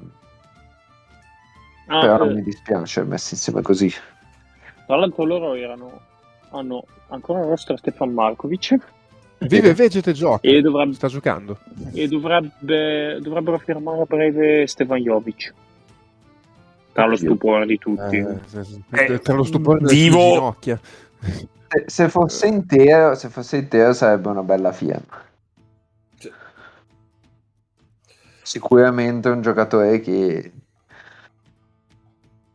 [1.92, 3.92] Ah, però non eh, mi dispiace messi insieme così.
[4.86, 6.00] tra l'altro loro erano,
[6.50, 8.76] hanno ancora il roster Stefan Markovic
[9.38, 10.46] Vive, vegeta e gioca.
[10.46, 11.58] e, dovrebbe, Sta giocando.
[11.92, 15.52] e dovrebbe, dovrebbero firmare a breve Stefan Jovic.
[16.92, 18.16] Tra lo stupore di tutti.
[18.16, 20.78] Eh, Eh, tra lo stupore sue ginocchia.
[21.18, 25.22] Se, se fosse intero, se fosse intero sarebbe una bella firma.
[28.42, 30.52] Sicuramente un giocatore che,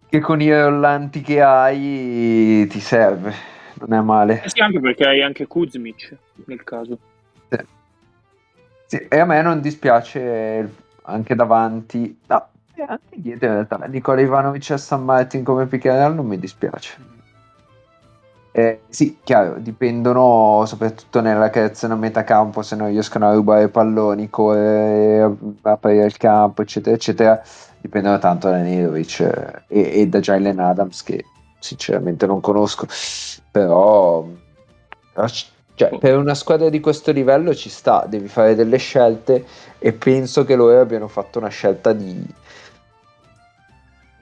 [0.10, 3.34] che con i rollanti che hai ti serve,
[3.80, 4.44] non è male.
[4.44, 6.98] Eh sì, anche perché hai anche Kuzmic nel caso.
[8.88, 13.78] Sì, e a me non dispiace anche davanti, no, e anche dietro in realtà.
[13.88, 17.14] Nicola Ivanovic e San Martin come picchiare non mi dispiace.
[18.52, 23.68] Eh, sì, chiaro, dipendono soprattutto nella creazione a metà campo se non riescono a rubare
[23.68, 25.24] palloni, correre,
[25.62, 27.44] a- aprire il campo, eccetera, eccetera.
[27.86, 31.24] Dipendono tanto da Nerovic eh, e, e da Jalen Adams che
[31.60, 32.88] sinceramente non conosco,
[33.52, 34.26] però
[35.14, 39.46] però ci- cioè, per una squadra di questo livello ci sta, devi fare delle scelte
[39.78, 42.26] e penso che loro abbiano fatto una scelta di,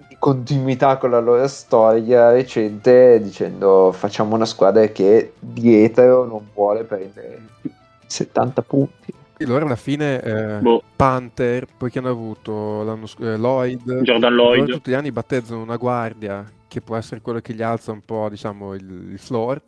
[0.08, 6.84] di continuità con la loro storia recente dicendo facciamo una squadra che dietro non vuole
[6.84, 7.76] prendere più di
[8.08, 9.14] 70 punti.
[9.46, 12.84] Loro alla fine eh, Boh, Panther, poi che hanno avuto?
[12.84, 14.70] L'anno eh, Lloyd, Jordan loro Lloyd.
[14.70, 18.28] tutti gli anni battezzano una guardia che può essere quello che gli alza un po'
[18.30, 19.62] diciamo il, il floor.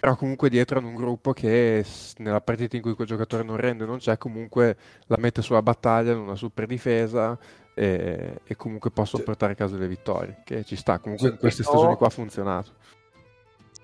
[0.00, 1.84] Però comunque dietro hanno un gruppo che
[2.18, 4.76] nella partita in cui quel giocatore non rende non c'è comunque
[5.06, 7.38] la mette sulla battaglia in una super difesa
[7.74, 10.98] e, e comunque possono portare a casa le vittorie che ci sta.
[10.98, 12.70] Comunque in queste stagioni qua ha funzionato.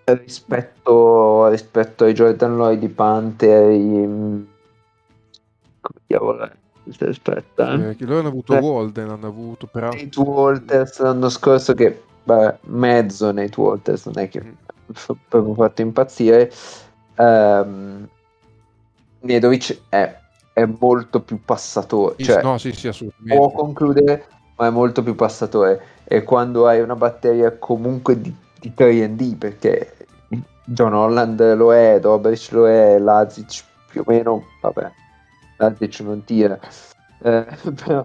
[0.04, 4.46] Rispetto, rispetto ai Jordan Lloyd, i Panther, i...
[6.06, 6.50] è?
[7.08, 7.96] Aspetta, eh.
[7.98, 8.60] Eh, loro hanno avuto Eh.
[8.60, 14.28] Walden hanno avuto però Nate Walters l'anno scorso che beh, mezzo Nate Walters non è
[14.28, 14.52] che Mm.
[15.28, 16.52] proprio fatto impazzire
[17.16, 18.06] Ehm,
[19.20, 20.18] Nedovic è
[20.52, 23.36] è molto più passatore, cioè no, sì, sì, assolutamente.
[23.36, 24.26] può concludere,
[24.56, 25.82] ma è molto più passatore.
[26.04, 29.94] E quando hai una batteria comunque di, di 3D, perché
[30.64, 34.90] John Holland lo è, Dobrich lo è, Lazic più o meno, vabbè,
[35.56, 36.58] Lazic non tira,
[37.22, 37.46] eh,
[37.84, 38.04] però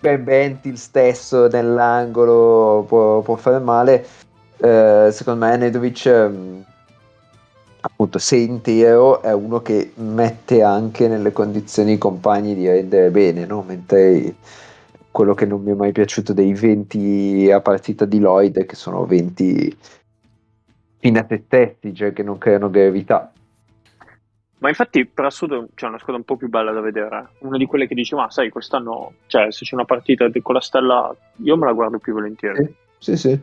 [0.00, 4.06] Ben Bentil stesso nell'angolo può, può fare male.
[4.56, 6.64] Eh, secondo me Nedovic ehm,
[7.80, 13.46] appunto se intero è uno che mette anche nelle condizioni i compagni di rendere bene,
[13.46, 13.62] no?
[13.62, 14.34] mentre
[15.10, 19.04] quello che non mi è mai piaciuto dei 20 a partita di Lloyd che sono
[19.04, 19.76] 20
[20.98, 23.32] fine a te stessi, cioè che non creano gravità.
[24.60, 27.30] Ma infatti per assurdo c'è una squadra un po' più bella da vedere.
[27.38, 30.60] Una di quelle che dice, ma sai, quest'anno, cioè se c'è una partita con la
[30.60, 32.74] stella, io me la guardo più volentieri.
[32.98, 33.30] Sì, sì.
[33.30, 33.40] sì.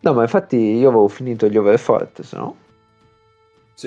[0.00, 2.56] No, ma infatti io avevo finito gli over forte, se no.
[3.74, 3.86] Sì.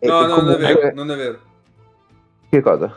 [0.00, 1.38] E- No, e no, comunque- non è vero, non è vero.
[2.50, 2.94] Che cosa?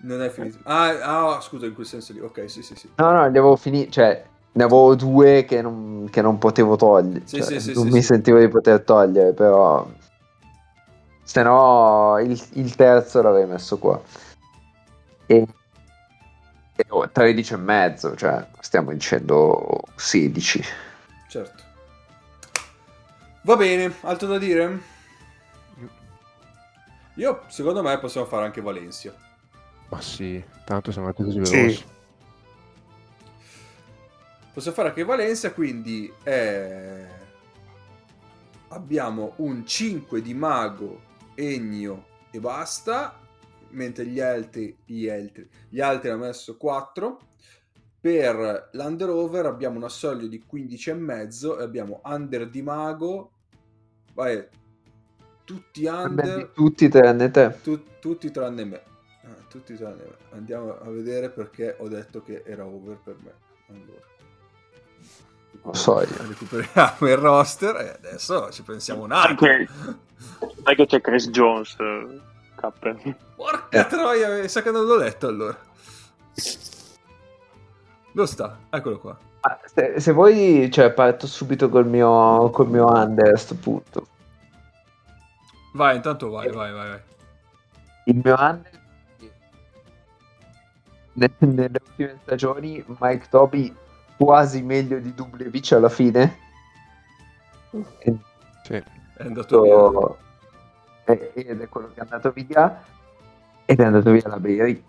[0.00, 0.58] Non è finito.
[0.64, 2.20] Ah, ah, scusa, in quel senso lì.
[2.20, 2.88] Ok, sì, sì, sì.
[2.96, 7.26] No, no, li avevo finiti, cioè ne avevo due che non, che non potevo togliere.
[7.26, 8.06] Sì, cioè, sì, sì, non sì, mi sì.
[8.06, 9.86] sentivo di poter togliere, però
[11.22, 14.00] se no il, il terzo l'avrei messo qua.
[15.26, 15.46] E,
[16.76, 20.64] e oh, 13 e mezzo, cioè stiamo dicendo 16.
[21.28, 21.62] Certo.
[23.42, 24.90] Va bene, altro da dire?
[27.16, 29.12] Io, secondo me, possiamo fare anche Valencia.
[29.88, 31.52] Ma sì, tanto siamo andati così Sì.
[31.60, 31.84] veloci.
[34.54, 37.06] Possiamo fare anche Valencia, quindi eh,
[38.68, 41.00] abbiamo un 5 di Mago,
[41.34, 43.18] Ennio e basta,
[43.70, 47.20] mentre gli altri, gli altri, gli altri hanno messo 4.
[48.00, 53.30] Per l'under over abbiamo una soglia di 15,5 e abbiamo under di Mago,
[54.14, 54.44] vai,
[55.44, 57.58] tutti under, Tutti tranne te.
[57.62, 58.82] tu- tutti tranne me.
[59.22, 60.16] Ah, tutti tranne me.
[60.30, 63.32] Andiamo a vedere perché ho detto che era over per me.
[63.68, 64.10] Allora.
[65.62, 66.08] Lo so io.
[66.16, 69.50] Recuperiamo il roster e adesso ci pensiamo un attimo.
[69.50, 69.68] Anche,
[70.64, 72.20] sai che c'è Chris Jones, eh,
[72.56, 73.16] Cappe.
[73.36, 75.56] Porca troia, mi sa che non l'ho letto allora.
[78.12, 78.58] Dove sta?
[78.70, 79.16] Eccolo qua.
[79.40, 84.06] Ah, Se, se vuoi, cioè, parto subito col mio, col mio under a sto punto.
[85.72, 86.88] Vai, intanto vai, vai, vai.
[86.90, 87.00] vai.
[88.04, 88.80] Il mio under
[91.14, 93.74] ne- nelle ultime stagioni Mike Toby
[94.22, 96.38] quasi meglio di Dublevic alla fine
[97.70, 98.74] Sì.
[98.74, 99.62] È andato
[101.04, 101.16] via.
[101.34, 102.84] ed è quello che è andato via
[103.64, 104.84] ed è andato via la Berry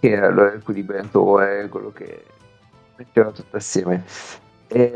[0.00, 2.24] che era l'equilibratore quello che
[2.96, 4.04] metteva tutto assieme
[4.66, 4.90] e,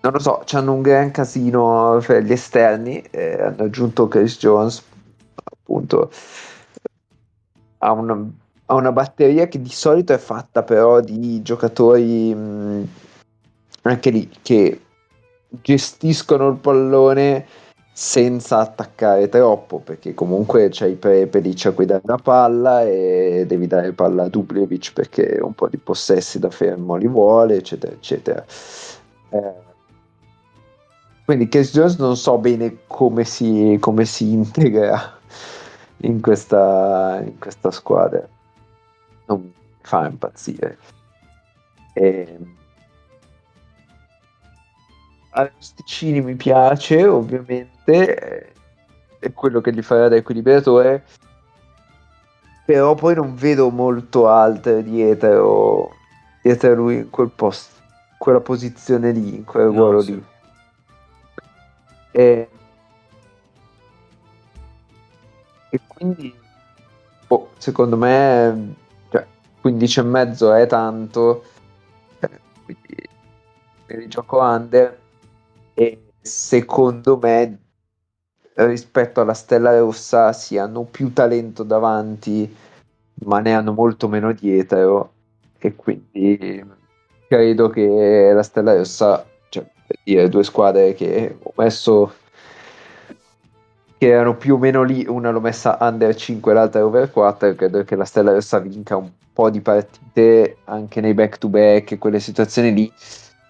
[0.00, 4.84] non lo so c'hanno un gran casino per gli esterni e hanno aggiunto Chris Jones
[5.34, 6.10] appunto
[7.78, 8.30] ha una,
[8.66, 12.88] ha una batteria che di solito è fatta però di giocatori mh,
[13.82, 14.80] anche lì che
[15.48, 17.46] gestiscono il pallone
[17.92, 23.92] senza attaccare troppo perché comunque c'hai Prepelic a cui dare la palla e devi dare
[23.92, 28.44] palla a Dublevic perché un po' di possessi da fermo li vuole eccetera eccetera.
[29.30, 29.64] Eh,
[31.24, 35.14] quindi Case Jones non so bene come si, come si integra
[35.98, 38.28] in questa, in questa squadra
[39.86, 40.78] fa impazzire
[41.94, 42.38] e...
[45.30, 48.52] Arosticini mi piace ovviamente eh,
[49.20, 51.04] è quello che gli farà da equilibratore
[52.64, 55.94] però poi non vedo molto altre dietro
[56.42, 57.74] dietro a lui in quel posto
[58.18, 60.14] quella posizione lì in quel No, ruolo sì.
[60.14, 60.24] lì
[62.12, 62.48] e,
[65.70, 66.34] e quindi
[67.28, 68.74] boh, secondo me
[69.66, 71.42] 15 e mezzo è tanto
[72.20, 72.30] eh,
[72.64, 73.08] quindi
[73.84, 74.96] per il gioco under
[75.74, 77.58] e secondo me
[78.54, 82.54] rispetto alla Stella Rossa si hanno più talento davanti
[83.24, 85.14] ma ne hanno molto meno dietro
[85.58, 86.64] e quindi
[87.26, 92.14] credo che la Stella Rossa cioè per dire due squadre che ho messo
[93.98, 97.82] che erano più o meno lì una l'ho messa under 5 l'altra over 4 credo
[97.82, 101.98] che la Stella Rossa vinca un po' di partite anche nei back to back e
[101.98, 102.90] quelle situazioni lì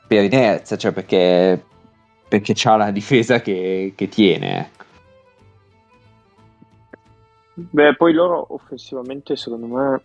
[0.09, 1.65] per inerzia cioè perché
[2.29, 4.77] perché c'ha la difesa che, che tiene ecco.
[7.59, 10.03] Beh, poi loro offensivamente, secondo me,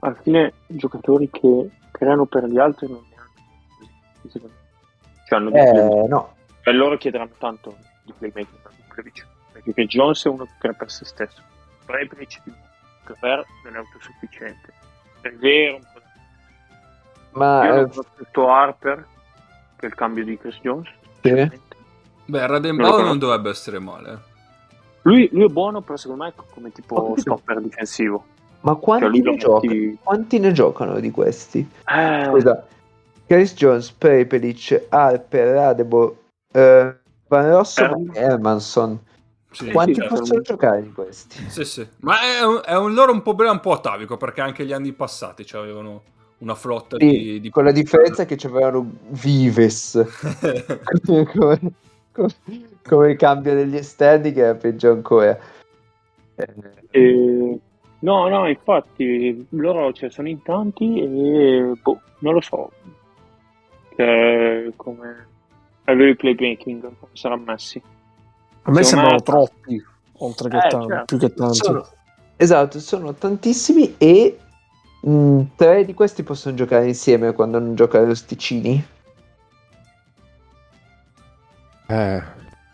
[0.00, 4.50] alla fine giocatori che creano per gli altri non ne hanno.
[5.26, 9.26] Cioè, hanno eh, no E loro chiederanno tanto di playmaking a Dublevic.
[9.52, 11.42] perché Jones è uno che crea per se stesso.
[11.86, 12.42] Prebric
[13.18, 14.72] per non è autosufficiente.
[15.20, 15.78] È vero,
[17.32, 19.06] Ma Io eh, non tutto Harper
[19.76, 20.88] che è il cambio di Chris Jones.
[21.22, 21.30] Sì.
[21.32, 23.18] Beh, Non Radenbauer non conosco.
[23.18, 24.12] dovrebbe essere male.
[24.12, 24.18] eh.
[25.02, 28.24] Lui, lui è buono, però secondo me è come tipo stopper difensivo.
[28.60, 31.66] ma quanti, Cioè, lui lo ne gioca- metti- quanti ne giocano di questi?
[31.86, 32.66] Eh, Scusa,
[33.26, 36.16] Chris Jones, Prepelic, Harper, Radebo,
[36.52, 36.94] eh,
[37.28, 38.10] Van Rosso Herman.
[38.14, 38.98] e Hermanson.
[39.50, 40.42] Sì, Quanti sì, possono certo.
[40.42, 41.48] giocare di questi?
[41.48, 41.86] Sì, sì.
[42.00, 44.92] Ma è un, è un loro un problema un po' atavico perché anche gli anni
[44.92, 46.02] passati avevano
[46.38, 47.50] una flotta Sì, di, di...
[47.50, 50.00] con la differenza che c'avevano Vives
[51.04, 51.60] come,
[52.12, 52.34] come-
[52.82, 55.38] come cambio degli esterni che era peggio ancora.
[56.92, 57.58] Eh,
[57.98, 62.70] no, no, infatti loro cioè, sono in tanti e boh, non lo so.
[63.96, 65.28] Eh, come
[65.84, 67.82] a di playmaking come saranno messi.
[68.62, 69.84] A me sembrano me- troppi,
[70.18, 71.04] oltre che Eh, tanti, certo.
[71.04, 71.56] più che tanti.
[71.56, 71.86] sono-
[72.36, 74.38] esatto, sono tantissimi e
[75.02, 78.84] mh, tre di questi possono giocare insieme quando non giocano lo Sticini.
[81.88, 82.22] Eh,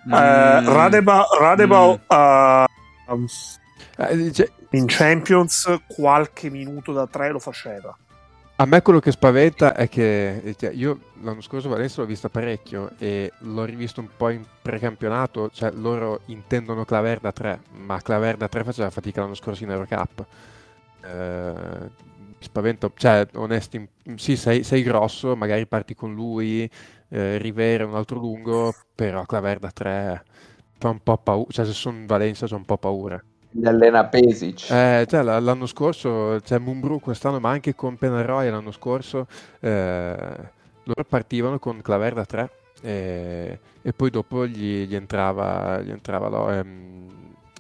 [0.09, 0.69] Eh, Mm.
[0.69, 1.95] Radeba, Radeba Mm.
[2.07, 2.65] eh,
[3.09, 3.27] um,
[3.97, 4.33] eh,
[4.71, 7.97] in Champions qualche minuto da tre lo faceva.
[8.59, 12.93] A me quello che spaventa è che cioè, io l'anno scorso Valencia l'ho vista parecchio
[12.97, 18.39] e l'ho rivisto un po' in precampionato, cioè loro intendono Claver da 3, ma Claver
[18.39, 20.25] da 3 faceva fatica l'anno scorso in Eurocup.
[21.05, 21.91] Eh,
[22.29, 26.69] mi spaventa, cioè onesti, sì sei, sei grosso, magari parti con lui,
[27.11, 30.25] eh, Rivera un altro lungo, però Claver da 3
[30.79, 33.23] fa un po' paura, cioè se sono Valencia c'ho un po' paura.
[33.59, 34.71] Gli allena Pesic.
[34.71, 39.27] Eh, cioè, l'anno scorso, cioè Mumbru quest'anno, ma anche con Penarroy l'anno scorso,
[39.61, 40.15] eh,
[40.83, 42.51] loro partivano con Claver da 3
[42.83, 47.09] e, e poi dopo gli, gli entrava, gli entrava lo, ehm,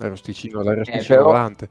[0.00, 1.68] Rosticino, la Rosticino però- volante.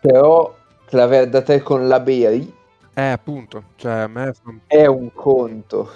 [0.00, 0.54] Però
[0.86, 2.52] Claver da te con la Beri
[2.94, 4.32] Eh, appunto, cioè a me
[4.66, 5.90] è un conto.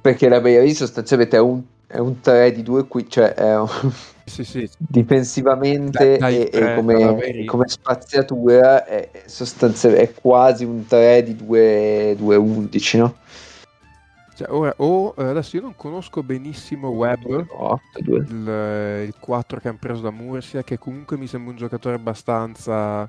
[0.00, 3.68] Perché la Beri sostanzialmente è un, è un 3 di 2 qui, cioè è un-
[4.24, 10.86] Sì, sì, difensivamente Dai, dai, e, e come, come spaziatura è, sostanzialmente è quasi un
[10.86, 13.14] 3 di 2, 2 11, no?
[14.36, 18.18] cioè, ora, o eh, adesso io non conosco benissimo Webb, 8, 2.
[18.18, 23.08] il, il 4 che hanno preso da Murcia, che comunque mi sembra un giocatore abbastanza,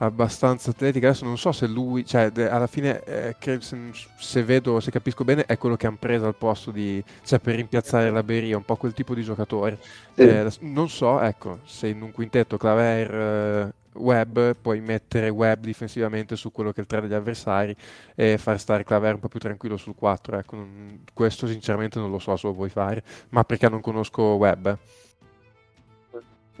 [0.00, 1.06] abbastanza atletico.
[1.06, 5.44] Adesso non so se lui, cioè, alla fine, eh, se, se vedo, se capisco bene,
[5.46, 8.76] è quello che hanno preso al posto di, cioè, per rimpiazzare la Beria, un po'
[8.76, 9.78] quel tipo di giocatore.
[10.14, 10.22] Sì.
[10.22, 16.36] Eh, non so, ecco, se in un quintetto Claver, eh, Webb, puoi mettere Webb difensivamente
[16.36, 17.74] su quello che è il 3 degli avversari
[18.14, 20.38] e far stare Claver un po' più tranquillo sul 4.
[20.38, 24.22] Ecco, non- questo sinceramente non lo so se lo vuoi fare, ma perché non conosco
[24.22, 24.66] Webb.
[24.66, 24.78] eh.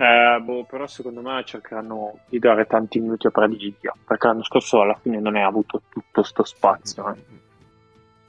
[0.00, 4.80] Eh, boh, però secondo me cercheranno di dare tanti minuti a Pradigia, perché l'anno scorso
[4.80, 7.12] alla fine non è avuto tutto sto spazio.
[7.12, 7.18] eh.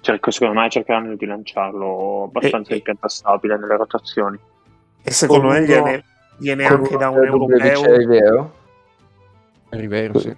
[0.02, 4.38] Cerco- secondo me cercheranno di lanciarlo abbastanza E- in pianta stabile nelle rotazioni.
[5.02, 6.04] E secondo me Con viene,
[6.40, 7.84] viene anche da un europeo.
[7.86, 8.54] è vero?
[9.70, 10.36] Rivero, sì.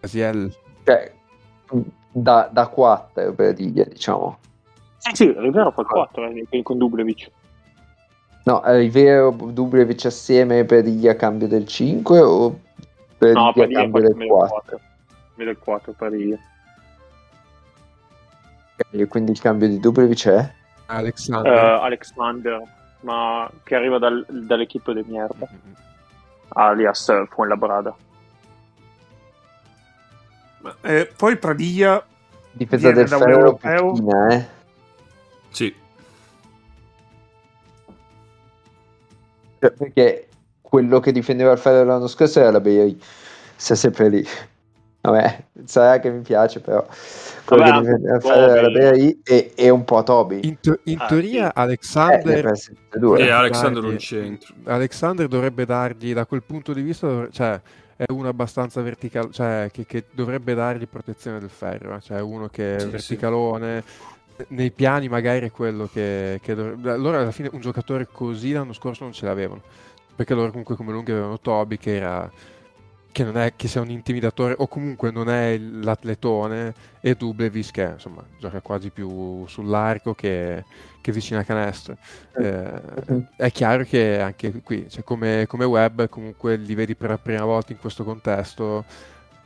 [0.00, 0.52] Asiel.
[0.82, 1.12] Cioè,
[2.10, 4.38] da, da 4 per dire, diciamo.
[4.98, 7.30] Sì, sì, Rivero fa il 4 eh, con Dublevic.
[8.44, 12.58] No, è vero Dubrevic assieme per il cambio del 5 o
[13.16, 14.80] per No, dire cambio del 4?
[15.36, 16.12] Vedo il 4 per.
[18.90, 20.52] E quindi il cambio di Dubrevic è?
[20.86, 21.52] Alexander.
[21.52, 22.62] Alexander,
[23.00, 25.48] ma che arriva dal, dall'equipe di Mierda,
[26.48, 27.94] alias Fuenlabrada.
[30.82, 32.04] Eh, poi Pradia
[32.50, 33.92] Difesa del ferro europeo.
[33.92, 34.46] Pechina, eh?
[35.50, 35.74] Sì.
[39.62, 40.26] Cioè, perché
[40.60, 43.00] quello che difendeva il ferro l'anno scorso era la Beri.
[43.54, 44.26] Sta sempre lì.
[45.02, 46.84] Vabbè, sarà che mi piace, però
[47.44, 48.68] quello Vabbè, che difendeva il un po' ferro era la.
[48.70, 50.40] Beri e, e un po' Toby.
[50.42, 51.38] In, te- in Ah, teoria sì.
[51.44, 52.98] Eh, Alexander, per tutte e due.
[52.98, 54.54] E dovrebbe Alexander dargli- non c'entra.
[54.64, 57.60] Alexander dovrebbe dargli, da quel punto di vista, cioè,
[57.94, 62.48] è uno abbastanza verticale, cioè, che, che dovrebbe dargli protezione del ferro, eh, cioè uno
[62.48, 63.84] che è Sì, verticalone.
[64.48, 66.90] Nei piani magari è quello che, che dovrebbe...
[66.90, 69.62] Allora alla fine un giocatore così l'anno scorso non ce l'avevano,
[70.14, 72.30] perché loro comunque come lunghi avevano Toby che era...
[73.12, 77.90] che non è che sia un intimidatore o comunque non è l'atletone e Dublevis che
[77.92, 80.64] insomma gioca quasi più sull'arco che,
[81.00, 81.96] che vicino a canestro.
[82.38, 87.18] Eh, è chiaro che anche qui, cioè come, come web, comunque li vedi per la
[87.18, 88.84] prima volta in questo contesto.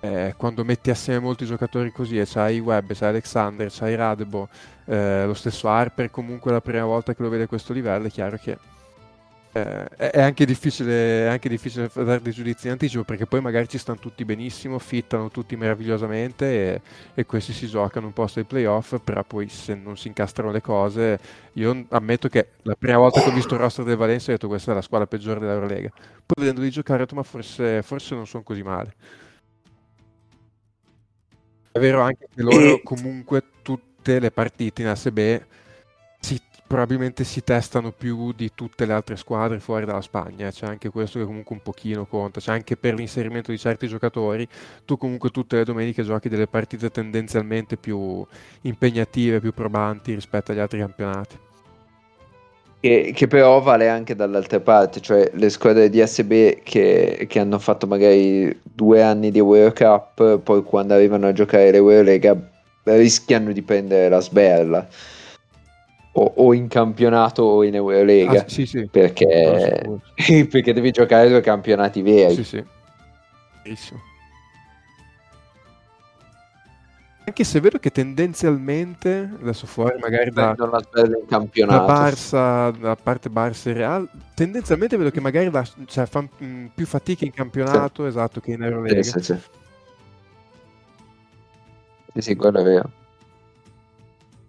[0.06, 4.48] Eh, quando metti assieme molti giocatori così e c'hai Webb, c'hai Alexander, c'hai Radebo,
[4.86, 8.10] eh, lo stesso Harper, comunque la prima volta che lo vede a questo livello, è
[8.10, 8.56] chiaro che
[9.56, 13.66] eh, è, anche difficile, è anche difficile dare dei giudizi in anticipo perché poi magari
[13.68, 16.80] ci stanno tutti benissimo, fittano tutti meravigliosamente e,
[17.14, 20.60] e questi si giocano un posto ai playoff, però poi se non si incastrano le
[20.60, 21.18] cose,
[21.54, 24.48] io ammetto che la prima volta che ho visto il roster del Valencia ho detto
[24.48, 28.26] questa è la squadra peggiore dell'Eurolega, poi vedendoli giocare ho detto ma forse, forse non
[28.26, 28.94] sono così male.
[31.76, 32.82] È vero anche che loro e...
[32.82, 35.18] comunque tutte le partite in ASB
[36.18, 40.88] si probabilmente si testano più di tutte le altre squadre fuori dalla Spagna, c'è anche
[40.88, 44.48] questo che comunque un pochino conta, c'è anche per l'inserimento di certi giocatori,
[44.86, 48.26] tu comunque tutte le domeniche giochi delle partite tendenzialmente più
[48.62, 51.38] impegnative, più probanti rispetto agli altri campionati.
[52.86, 57.58] Che, che, però vale anche dall'altra parte, cioè le squadre di SB che, che hanno
[57.58, 62.36] fatto magari due anni di World Cup, poi quando arrivano a giocare l'Eurolega
[62.84, 64.86] rischiano di prendere la sberla
[66.12, 68.42] o, o, in campionato o in Eurolega.
[68.42, 68.88] Ah, sì, sì.
[68.88, 70.00] Perché,
[70.48, 72.34] perché devi giocare due campionati veri.
[72.34, 72.64] Sì, sì.
[73.62, 74.00] Benissimo.
[77.28, 80.66] Anche se vedo che tendenzialmente, adesso fuori magari da, da
[81.84, 86.28] Barça, da parte Barça e Real, tendenzialmente vedo che magari la, cioè, fanno
[86.72, 88.08] più fatica in campionato sì.
[88.08, 89.02] esatto che in Eurolega.
[89.02, 89.36] Sì, sì, sì.
[92.12, 92.90] sì, sì quello è vero.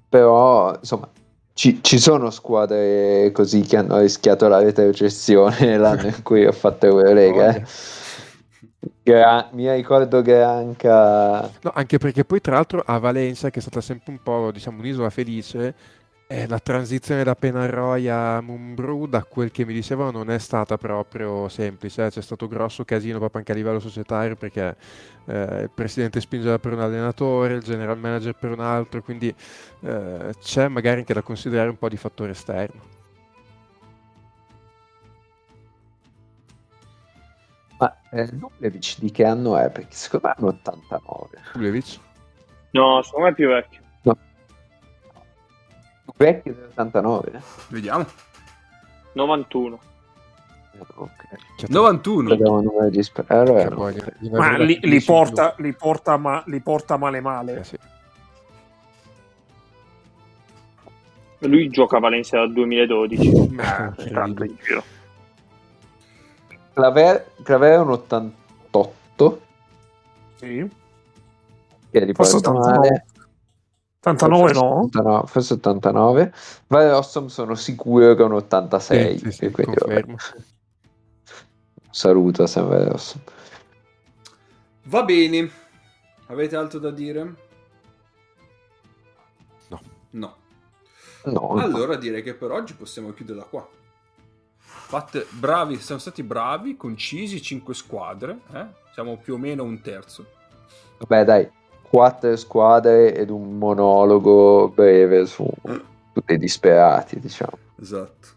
[0.07, 1.09] Però, insomma,
[1.53, 6.85] ci, ci, sono squadre così che hanno rischiato la retrocessione l'anno in cui ho fatto
[6.87, 7.55] Eurolega.
[7.55, 7.65] Eh.
[9.51, 11.41] Mi ricordo Granca.
[11.61, 14.79] No, anche perché poi, tra l'altro, a Valencia, che è stata sempre un po' diciamo,
[14.79, 15.73] un'isola felice,
[16.27, 20.77] eh, la transizione da Penarroy a Mumbrù, da quel che mi dicevano, non è stata
[20.77, 22.05] proprio semplice.
[22.05, 22.09] Eh.
[22.09, 24.75] C'è stato grosso casino proprio anche a livello societario perché
[25.25, 29.33] eh, il presidente spingeva per un allenatore, il general manager per un altro, quindi
[29.81, 32.96] eh, c'è magari anche da considerare un po' di fattore esterno.
[37.77, 39.69] Ma eh, Nublevic di che anno è?
[39.69, 41.27] Perché secondo me è un 89.
[41.53, 41.99] Nublevic?
[42.71, 43.85] No, secondo me è più vecchio
[46.17, 47.41] vecchio dell'89.
[47.69, 48.05] Vediamo.
[49.13, 49.79] 91.
[50.77, 51.69] Okay.
[51.69, 52.33] 91
[53.29, 53.75] allora,
[54.29, 57.77] ma li, li, porta, li, porta, ma, li porta male male eh, sì.
[61.39, 64.83] lui gioca a Valencia dal 2012 eh, tanto in giro
[66.77, 69.41] Claver, Claver è un 88
[70.35, 70.69] sì
[71.89, 73.05] che riporta male
[73.99, 74.83] 89 no?
[74.83, 76.33] 89, forse 89.
[76.67, 79.17] Vale Rossum sono sicuro che è un 86.
[79.17, 79.75] Sì, sì, quindi,
[81.89, 83.21] Saluto a San Rossum.
[84.83, 85.49] Va bene.
[86.27, 87.35] Avete altro da dire?
[89.67, 89.81] No.
[90.11, 90.35] No.
[91.25, 91.99] no allora no.
[91.99, 93.67] direi che per oggi possiamo chiuderla qua.
[94.69, 98.39] Fatte, bravi, siamo stati bravi, concisi, 5 squadre.
[98.53, 98.65] Eh?
[98.93, 100.25] Siamo più o meno un terzo.
[100.99, 101.49] Vabbè, dai,
[101.81, 107.57] quattro squadre ed un monologo breve su, su dei disperati, diciamo.
[107.79, 108.27] Esatto.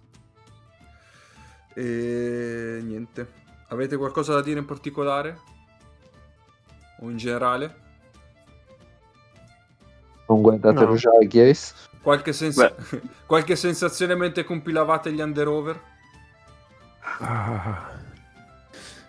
[1.75, 3.33] E niente.
[3.69, 5.39] Avete qualcosa da dire in particolare?
[7.01, 7.75] O in generale?
[10.29, 10.97] Non guardate no.
[10.97, 11.89] Žalgiris?
[12.03, 12.75] Qualche, sens-
[13.27, 15.81] qualche sensazione mentre compilavate gli under over?
[17.21, 17.91] Ah.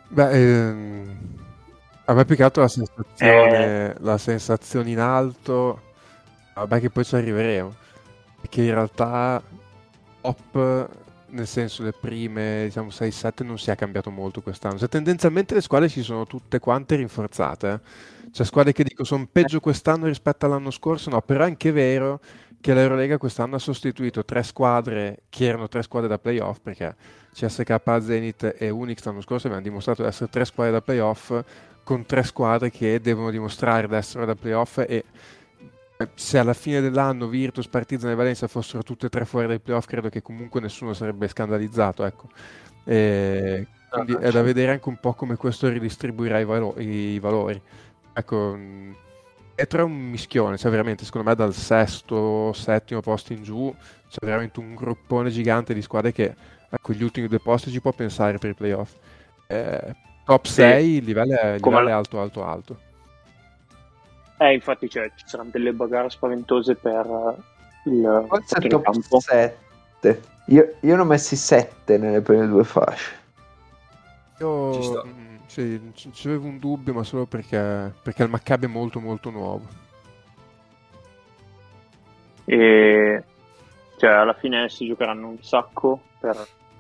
[0.10, 1.40] Beh, ehm
[2.12, 3.96] a me più che altro la sensazione, eh.
[4.00, 5.82] la sensazione in alto,
[6.56, 7.74] vabbè che poi ci arriveremo,
[8.42, 9.42] perché in realtà
[10.20, 10.90] top,
[11.28, 15.62] nel senso le prime diciamo 6-7 non si è cambiato molto quest'anno, cioè tendenzialmente le
[15.62, 18.30] squadre si sono tutte quante rinforzate, eh.
[18.32, 22.20] c'è squadre che dico sono peggio quest'anno rispetto all'anno scorso, no, però è anche vero
[22.62, 26.96] che l'Eurolega quest'anno ha sostituito tre squadre che erano tre squadre da playoff, perché
[27.34, 31.34] CSK, Zenit e Unix l'anno scorso avevano dimostrato di essere tre squadre da playoff
[31.84, 35.04] con tre squadre che devono dimostrare di essere da playoff e
[35.98, 39.60] eh, se alla fine dell'anno Virtus, Partizan e Valencia fossero tutte e tre fuori dai
[39.60, 42.30] playoff credo che comunque nessuno sarebbe scandalizzato ecco.
[42.84, 47.62] e quindi è da vedere anche un po' come questo ridistribuirà i, valo- i valori
[48.14, 48.58] ecco
[49.56, 53.74] è tra un mischione cioè veramente secondo me dal sesto settimo posto in giù
[54.12, 56.36] c'è veramente un gruppone gigante di squadre che
[56.70, 58.94] ecco gli ultimi due posti ci può pensare per i playoff.
[59.48, 59.96] Eh,
[60.26, 62.80] top 6 il livello è, il livello è alto alto alto.
[64.38, 67.06] Eh infatti cioè, ci saranno delle bagarre spaventose per
[67.86, 69.20] il forse top campo.
[69.20, 73.20] 7 io, io ne ho messi 7 nelle prime due fasce.
[74.40, 79.00] Io mm, sì, ci avevo un dubbio ma solo perché, perché il Maccabi è molto
[79.00, 79.90] molto nuovo
[82.46, 83.24] e
[83.98, 86.36] cioè alla fine si giocheranno un sacco per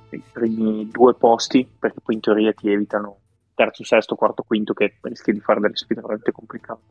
[0.09, 3.19] i primi due posti, perché poi in teoria ti evitano
[3.53, 6.81] terzo, sesto, quarto, quinto, che rischi di fare delle sfide veramente complicate.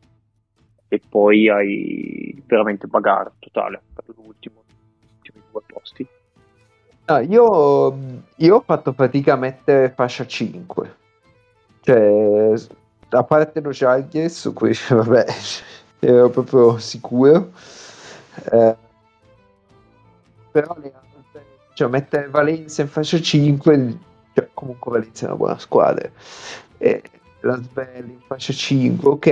[0.87, 6.07] E poi hai veramente bagarre totale per l'ultimo, gli ultimi due posti.
[7.05, 7.97] No, io,
[8.37, 10.95] io ho fatto fatica a mettere fascia 5.
[11.81, 12.53] Cioè,
[13.09, 15.25] a parte lo Chargers, su cui vabbè,
[15.99, 17.51] ero proprio sicuro.
[18.51, 18.77] Eh,
[20.51, 23.97] però le altre, cioè mettere Valencia in fascia 5,
[24.33, 26.09] cioè, comunque Valencia è una buona squadra.
[26.77, 27.03] E
[27.41, 29.27] la Svelli in fascia 5, ok,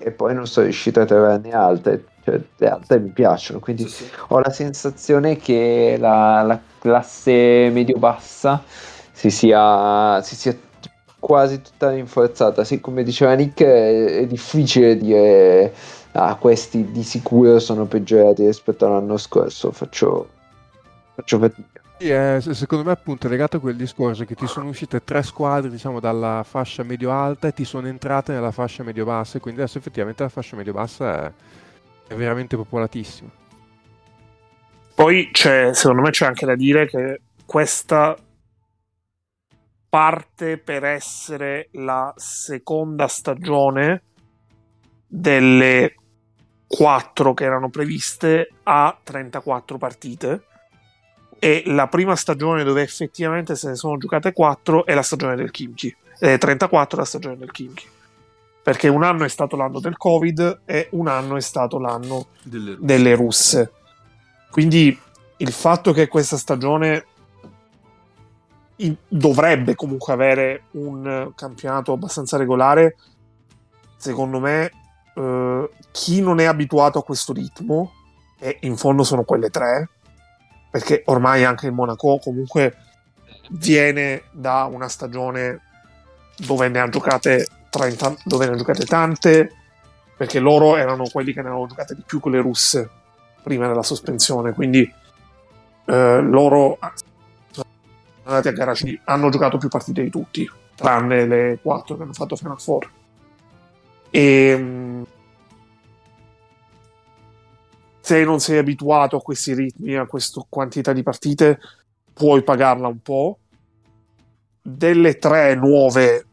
[0.00, 2.04] e poi non sono riuscito a trovarne altre.
[2.22, 4.10] Cioè, le altre mi piacciono, quindi Sì, sì.
[4.28, 8.64] ho la sensazione che la, la classe medio-bassa
[9.12, 10.58] si sia, si sia
[11.26, 12.62] quasi tutta rinforzata.
[12.62, 15.74] Sì, come diceva Nick, è, è difficile dire
[16.12, 19.72] ah, questi di sicuro sono peggiorati rispetto all'anno scorso.
[19.72, 20.28] Faccio,
[21.16, 21.80] faccio fatica.
[21.98, 25.02] Sì, eh, se- secondo me appunto è legato a quel discorso che ti sono uscite
[25.02, 29.62] tre squadre diciamo dalla fascia medio-alta e ti sono entrate nella fascia medio-bassa e quindi
[29.62, 31.32] adesso effettivamente la fascia medio-bassa è,
[32.06, 33.28] è veramente popolatissima.
[34.94, 38.16] Poi c'è, secondo me c'è anche da dire che questa
[39.96, 44.02] parte per essere la seconda stagione
[45.06, 45.94] delle
[46.66, 50.44] quattro che erano previste a 34 partite
[51.38, 55.50] e la prima stagione dove effettivamente se ne sono giocate 4 è la stagione del
[55.50, 57.88] Kimchi eh, 34 è la stagione del Kimchi
[58.62, 62.72] perché un anno è stato l'anno del Covid e un anno è stato l'anno Delle
[62.72, 62.84] russe.
[62.84, 63.72] delle russe.
[64.50, 65.00] Quindi
[65.38, 67.06] il fatto che questa stagione
[69.08, 72.96] dovrebbe comunque avere un campionato abbastanza regolare,
[73.96, 74.70] secondo me
[75.14, 77.92] eh, chi non è abituato a questo ritmo,
[78.38, 79.88] e in fondo sono quelle tre,
[80.70, 82.76] perché ormai anche il Monaco comunque
[83.50, 85.60] viene da una stagione
[86.36, 89.52] dove ne ha giocate 30, dove ne ha giocate tante,
[90.16, 92.90] perché loro erano quelli che ne avevano giocate di più con le russe
[93.42, 94.82] prima della sospensione, quindi
[95.86, 96.78] eh, loro
[98.26, 102.12] andati a gara C, hanno giocato più partite di tutti, tranne le quattro che hanno
[102.12, 102.90] fatto Final Four.
[104.10, 105.02] E mm,
[108.00, 111.58] se non sei abituato a questi ritmi, a questa quantità di partite,
[112.12, 113.38] puoi pagarla un po'.
[114.62, 116.26] Delle tre nuove,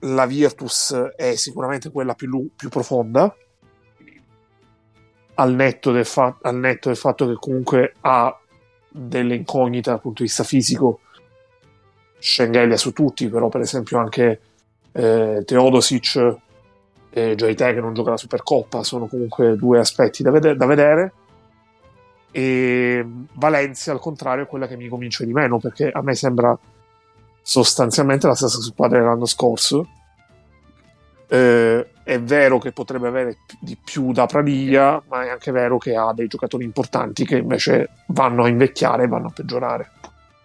[0.00, 3.34] la Virtus è sicuramente quella più, più profonda,
[5.34, 8.38] al netto, fa- al netto del fatto che comunque ha
[8.88, 11.00] delle incognite dal punto di vista fisico.
[12.18, 14.40] Schengelia su tutti, però per esempio anche
[14.92, 16.36] eh, Teodosic
[17.10, 21.12] e Joyte che non gioca la Supercoppa sono comunque due aspetti da, vede- da vedere.
[22.30, 26.58] E Valencia, al contrario, è quella che mi convince di meno perché a me sembra
[27.40, 29.88] sostanzialmente la stessa squadra dell'anno scorso.
[31.28, 35.96] Eh, è vero che potrebbe avere di più da Pradiglia, ma è anche vero che
[35.96, 39.90] ha dei giocatori importanti che invece vanno a invecchiare e vanno a peggiorare.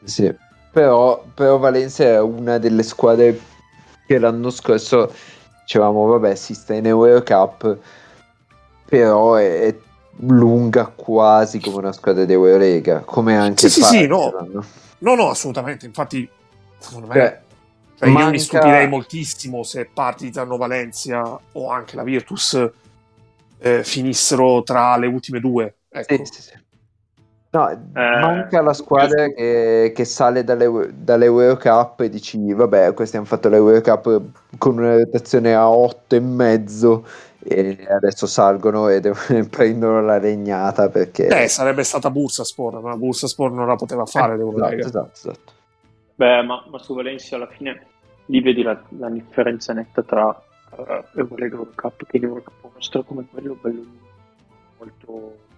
[0.03, 0.33] Sì.
[0.71, 3.37] Però, però Valencia è una delle squadre
[4.07, 5.11] che l'anno scorso
[5.61, 7.77] dicevamo, vabbè, si sta in Eurocup,
[8.85, 9.75] però è, è
[10.19, 14.31] lunga quasi come una squadra di Eurolega, come anche Sì, sì, sì, no.
[14.99, 15.85] No, no, assolutamente.
[15.85, 16.29] Infatti,
[16.77, 17.41] secondo me, Cioè,
[17.97, 22.69] cioè, io manca- mi stupirei moltissimo se Partizan o Valencia o anche la Virtus
[23.59, 25.75] eh, finissero tra le ultime due.
[25.89, 26.25] Ecco.
[26.25, 26.59] Sì, sì, sì.
[27.53, 33.49] No, manca la squadra che, che sale dalle, dall'Eurocup e dici, vabbè, questi hanno fatto
[33.49, 34.21] l'Eurocup
[34.57, 37.05] con una rotazione a 8 e mezzo
[37.43, 41.27] e adesso salgono e devono- prendono la regnata perché...
[41.27, 44.85] Eh, sarebbe stata Bursaspor, ma Bursaspor non la poteva fare Eh, l'Eurolega.
[44.85, 45.51] esatto, esatto, esatto.
[46.15, 47.85] Beh, ma, ma su Valencia alla fine
[48.27, 50.83] lì vedi la, la differenza netta tra uh,
[51.15, 53.83] Eurolega e Eurocup, che in Eurocup un mostro come quello bello
[54.77, 55.49] molto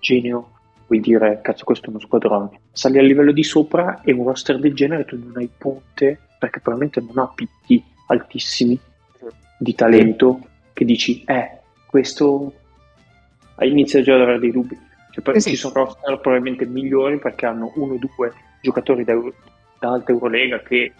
[0.00, 0.50] genio,
[0.86, 2.60] puoi dire cazzo questo è uno squadrone.
[2.72, 6.60] Sali al livello di sopra e un roster del genere tu non hai ponte perché
[6.60, 8.78] probabilmente non ha picchi altissimi
[9.58, 10.40] di talento
[10.72, 12.54] che dici eh questo
[13.60, 14.78] inizia già ad avere dei dubbi.
[15.10, 15.50] Cioè, poi Eh sì.
[15.50, 18.32] Ci sono roster probabilmente migliori perché hanno uno o due
[18.62, 19.14] giocatori da,
[19.78, 20.92] da alta Eurolega che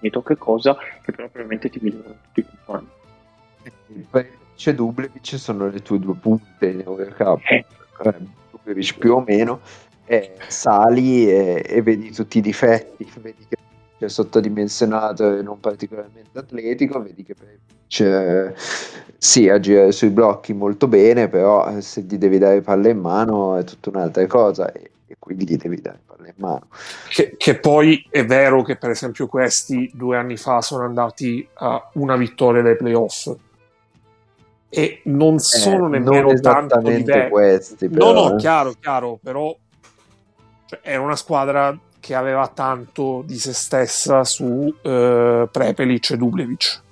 [0.00, 2.90] ne tocca cosa, che però probabilmente ti migliorano tutti quanti
[3.64, 4.06] anni.
[4.10, 4.26] Poi
[4.56, 7.40] c'è Dublevic, sono le tue due punte in Eurocup.
[7.48, 7.64] Eh.
[8.04, 8.14] Eh,
[8.50, 9.60] Dublevic più o meno,
[10.04, 13.56] e sali e, e vedi tutti i difetti, vedi che
[13.98, 17.34] è sottodimensionato e non particolarmente atletico, vedi che
[17.88, 18.52] c'è,
[19.16, 22.98] sì, a girare sui blocchi molto bene, però eh, se gli devi dare palle in
[22.98, 24.70] mano è tutta un'altra cosa.
[24.72, 26.68] E e quindi gli devi dare palle in mano.
[27.08, 31.90] Che, che poi è vero che per esempio questi due anni fa sono andati a
[31.94, 33.34] una vittoria dai playoff
[34.68, 37.30] e non sono Eh, nemmeno non tanto diversi.
[37.30, 38.36] questi, No, però, no, eh.
[38.36, 39.56] chiaro, chiaro, però
[40.66, 46.82] cioè, era una squadra che aveva tanto di se stessa su eh, Prepelic e Dublevic.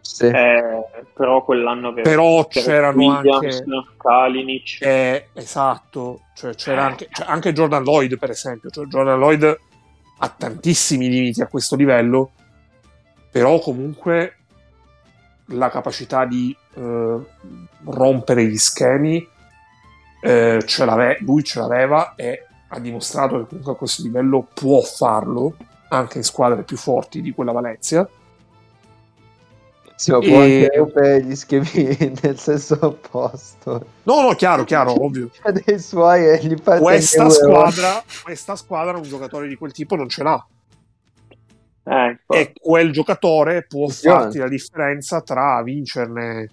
[0.00, 0.26] Sì.
[0.26, 4.78] Eh, però quell'anno aveva Però c'era c'erano Williams, anche Kalinic.
[4.80, 8.70] Eh, esatto, cioè, c'era anche, cioè, anche Jordan Lloyd, per esempio.
[8.70, 9.58] Cioè, Jordan Lloyd
[10.18, 12.30] ha tantissimi limiti a questo livello,
[13.30, 14.36] però comunque
[15.46, 17.18] la capacità di eh,
[17.84, 19.26] rompere gli schemi
[20.20, 25.54] eh, ce lui ce l'aveva e ha dimostrato che comunque a questo livello può farlo
[25.88, 28.08] anche in squadre più forti di quella Valencia.
[29.94, 31.70] Sì, ma può E- anche rompere gli schemi
[32.22, 33.86] nel senso opposto.
[34.02, 35.30] No, no, chiaro, chiaro, ovvio.
[35.64, 37.30] Dei suoi e gli Questa euro.
[37.30, 40.46] squadra, questa squadra un giocatore di quel tipo non ce l'ha.
[41.88, 42.40] Eh, infatti.
[42.40, 46.48] e quel giocatore può farti la differenza tra vincerne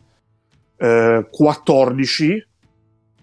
[0.77, 2.47] eh, 14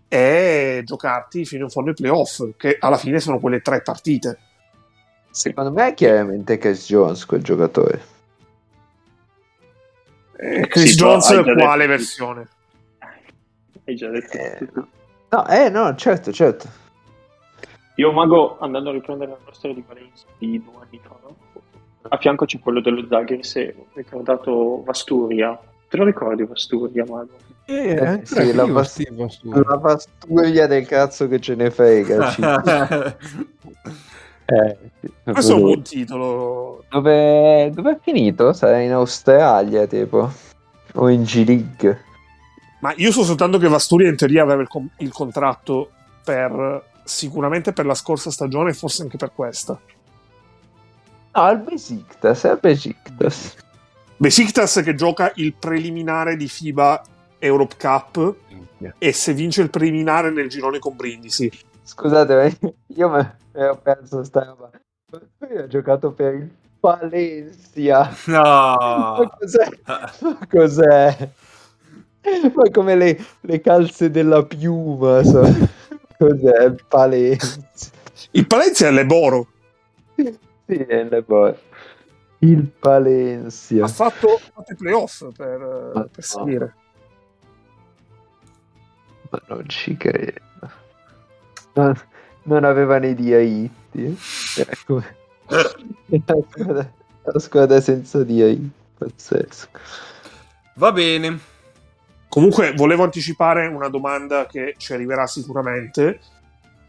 [0.08, 4.38] e giocarti fino in fondo ai playoff, che alla fine sono quelle tre partite.
[5.30, 8.02] Secondo me è chiaramente Chris Jones quel giocatore.
[10.36, 11.44] Eh, Chris Sì, Jones, quale
[11.86, 12.48] detto- versione?
[13.84, 14.56] Hai già detto Eh.
[14.58, 14.88] tutto.
[15.28, 16.68] No, eh, no, certo, certo.
[17.96, 21.36] Io Mago, andando a riprendere la nostra di Valencia di due anni fa, no?
[22.08, 25.58] A fianco c'è quello dello Zagris e ho ricordato Vasturia.
[25.88, 27.36] Te lo ricordi Vasturia, Mago?
[27.66, 29.62] Eh, Eh, sì, la Steve Vasturia.
[29.68, 32.34] La pasturia del cazzo che ce ne frega.
[34.46, 34.78] eh,
[35.24, 36.84] Questo è un buon titolo.
[36.88, 38.52] Dove, dove è finito?
[38.52, 40.30] Sarà in Australia, tipo.
[40.94, 42.04] O in G-League.
[42.80, 45.90] Ma io so soltanto che Vasturia in teoria aveva il, com- il contratto
[46.24, 49.78] per sicuramente per la scorsa stagione e forse anche per questa.
[51.32, 53.56] No, al Besiktas, è al Besiktas.
[54.16, 57.02] Besiktas che gioca il preliminare di FIBA
[57.38, 58.34] Europe Cup
[58.98, 61.50] e se vince il preliminare nel girone con Brindisi.
[61.82, 64.70] Scusate, ma io me me ho perso sta roba.
[65.38, 66.50] Lui ha giocato per il
[66.80, 68.14] Valencia.
[68.26, 69.30] Ma no.
[69.38, 69.68] cos'è?
[69.84, 71.30] Ma cos'è?
[72.54, 75.40] Ma come le, le calze della piuma, so.
[76.20, 76.64] Cos'è?
[76.64, 77.60] Il Valencia.
[78.32, 79.46] Il Palencia è Leboro.
[80.74, 81.56] Il boh.
[82.38, 83.84] Il Valencia.
[83.84, 86.22] Ha fatto, fatto i playoff per, Ma per no.
[86.22, 86.74] salire.
[89.30, 90.40] Ma non ci credo.
[91.74, 91.94] Non,
[92.44, 94.18] non aveva nei diritti.
[94.56, 95.02] Ecco.
[95.46, 95.64] La
[96.48, 96.92] squadra,
[97.22, 98.70] la squadra senza diritti.
[98.96, 99.78] Pazzesco.
[100.74, 101.38] Va bene.
[102.28, 106.20] Comunque, volevo anticipare una domanda che ci arriverà sicuramente.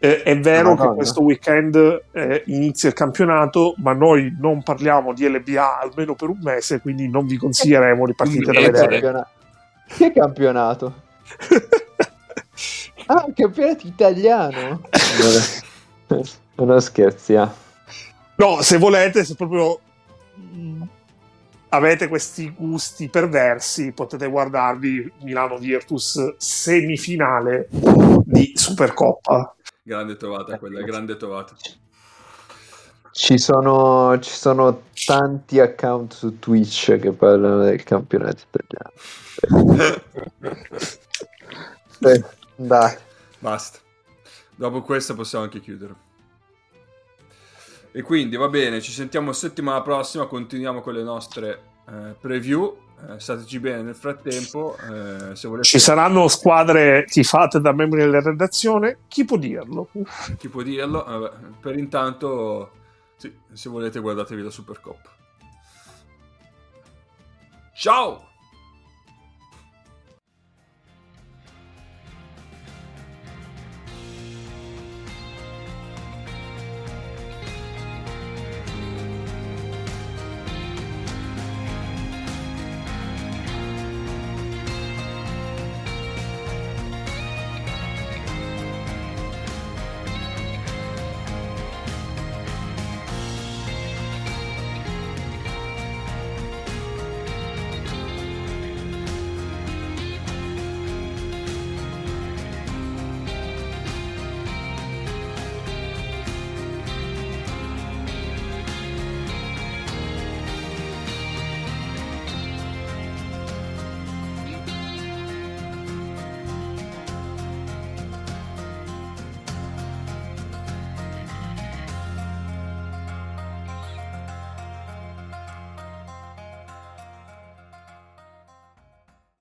[0.04, 5.28] Eh, è vero che questo weekend eh, inizia il campionato, ma noi non parliamo di
[5.30, 8.88] LBA almeno per un mese, quindi non vi consiglieremo le partite da Che vedere.
[9.00, 9.30] campionato?
[9.88, 10.94] Che campionato?
[13.08, 14.82] Ah, il campionato italiano?
[16.08, 16.24] Non,
[16.68, 17.54] non scherziamo.
[18.36, 19.80] No, se volete, se proprio
[20.36, 20.84] mh,
[21.70, 27.68] avete questi gusti perversi, potete guardarvi Milano Virtus semifinale
[28.26, 29.56] di Supercoppa.
[29.84, 31.56] Grande trovata quella, grande trovata.
[33.12, 40.00] Ci sono, ci sono tanti account su Twitch che parlano del campionato italiano.
[42.04, 42.24] Eh,
[42.56, 42.98] dai.
[43.38, 43.78] Basta.
[44.56, 45.94] Dopo questa possiamo anche chiudere.
[47.92, 52.76] E quindi va bene, ci sentiamo settimana prossima, continuiamo con le nostre eh, preview.
[53.10, 54.78] Eh, stateci bene nel frattempo.
[54.78, 59.00] eh, se volete, Ci saranno squadre tifate da membri della redazione?
[59.08, 59.90] Chi può dirlo?
[60.38, 61.06] chi può dirlo?
[61.06, 62.72] Eh, beh, per intanto,
[63.16, 65.10] sì, se volete guardatevi la Supercoppa.
[67.74, 68.31] Ciao!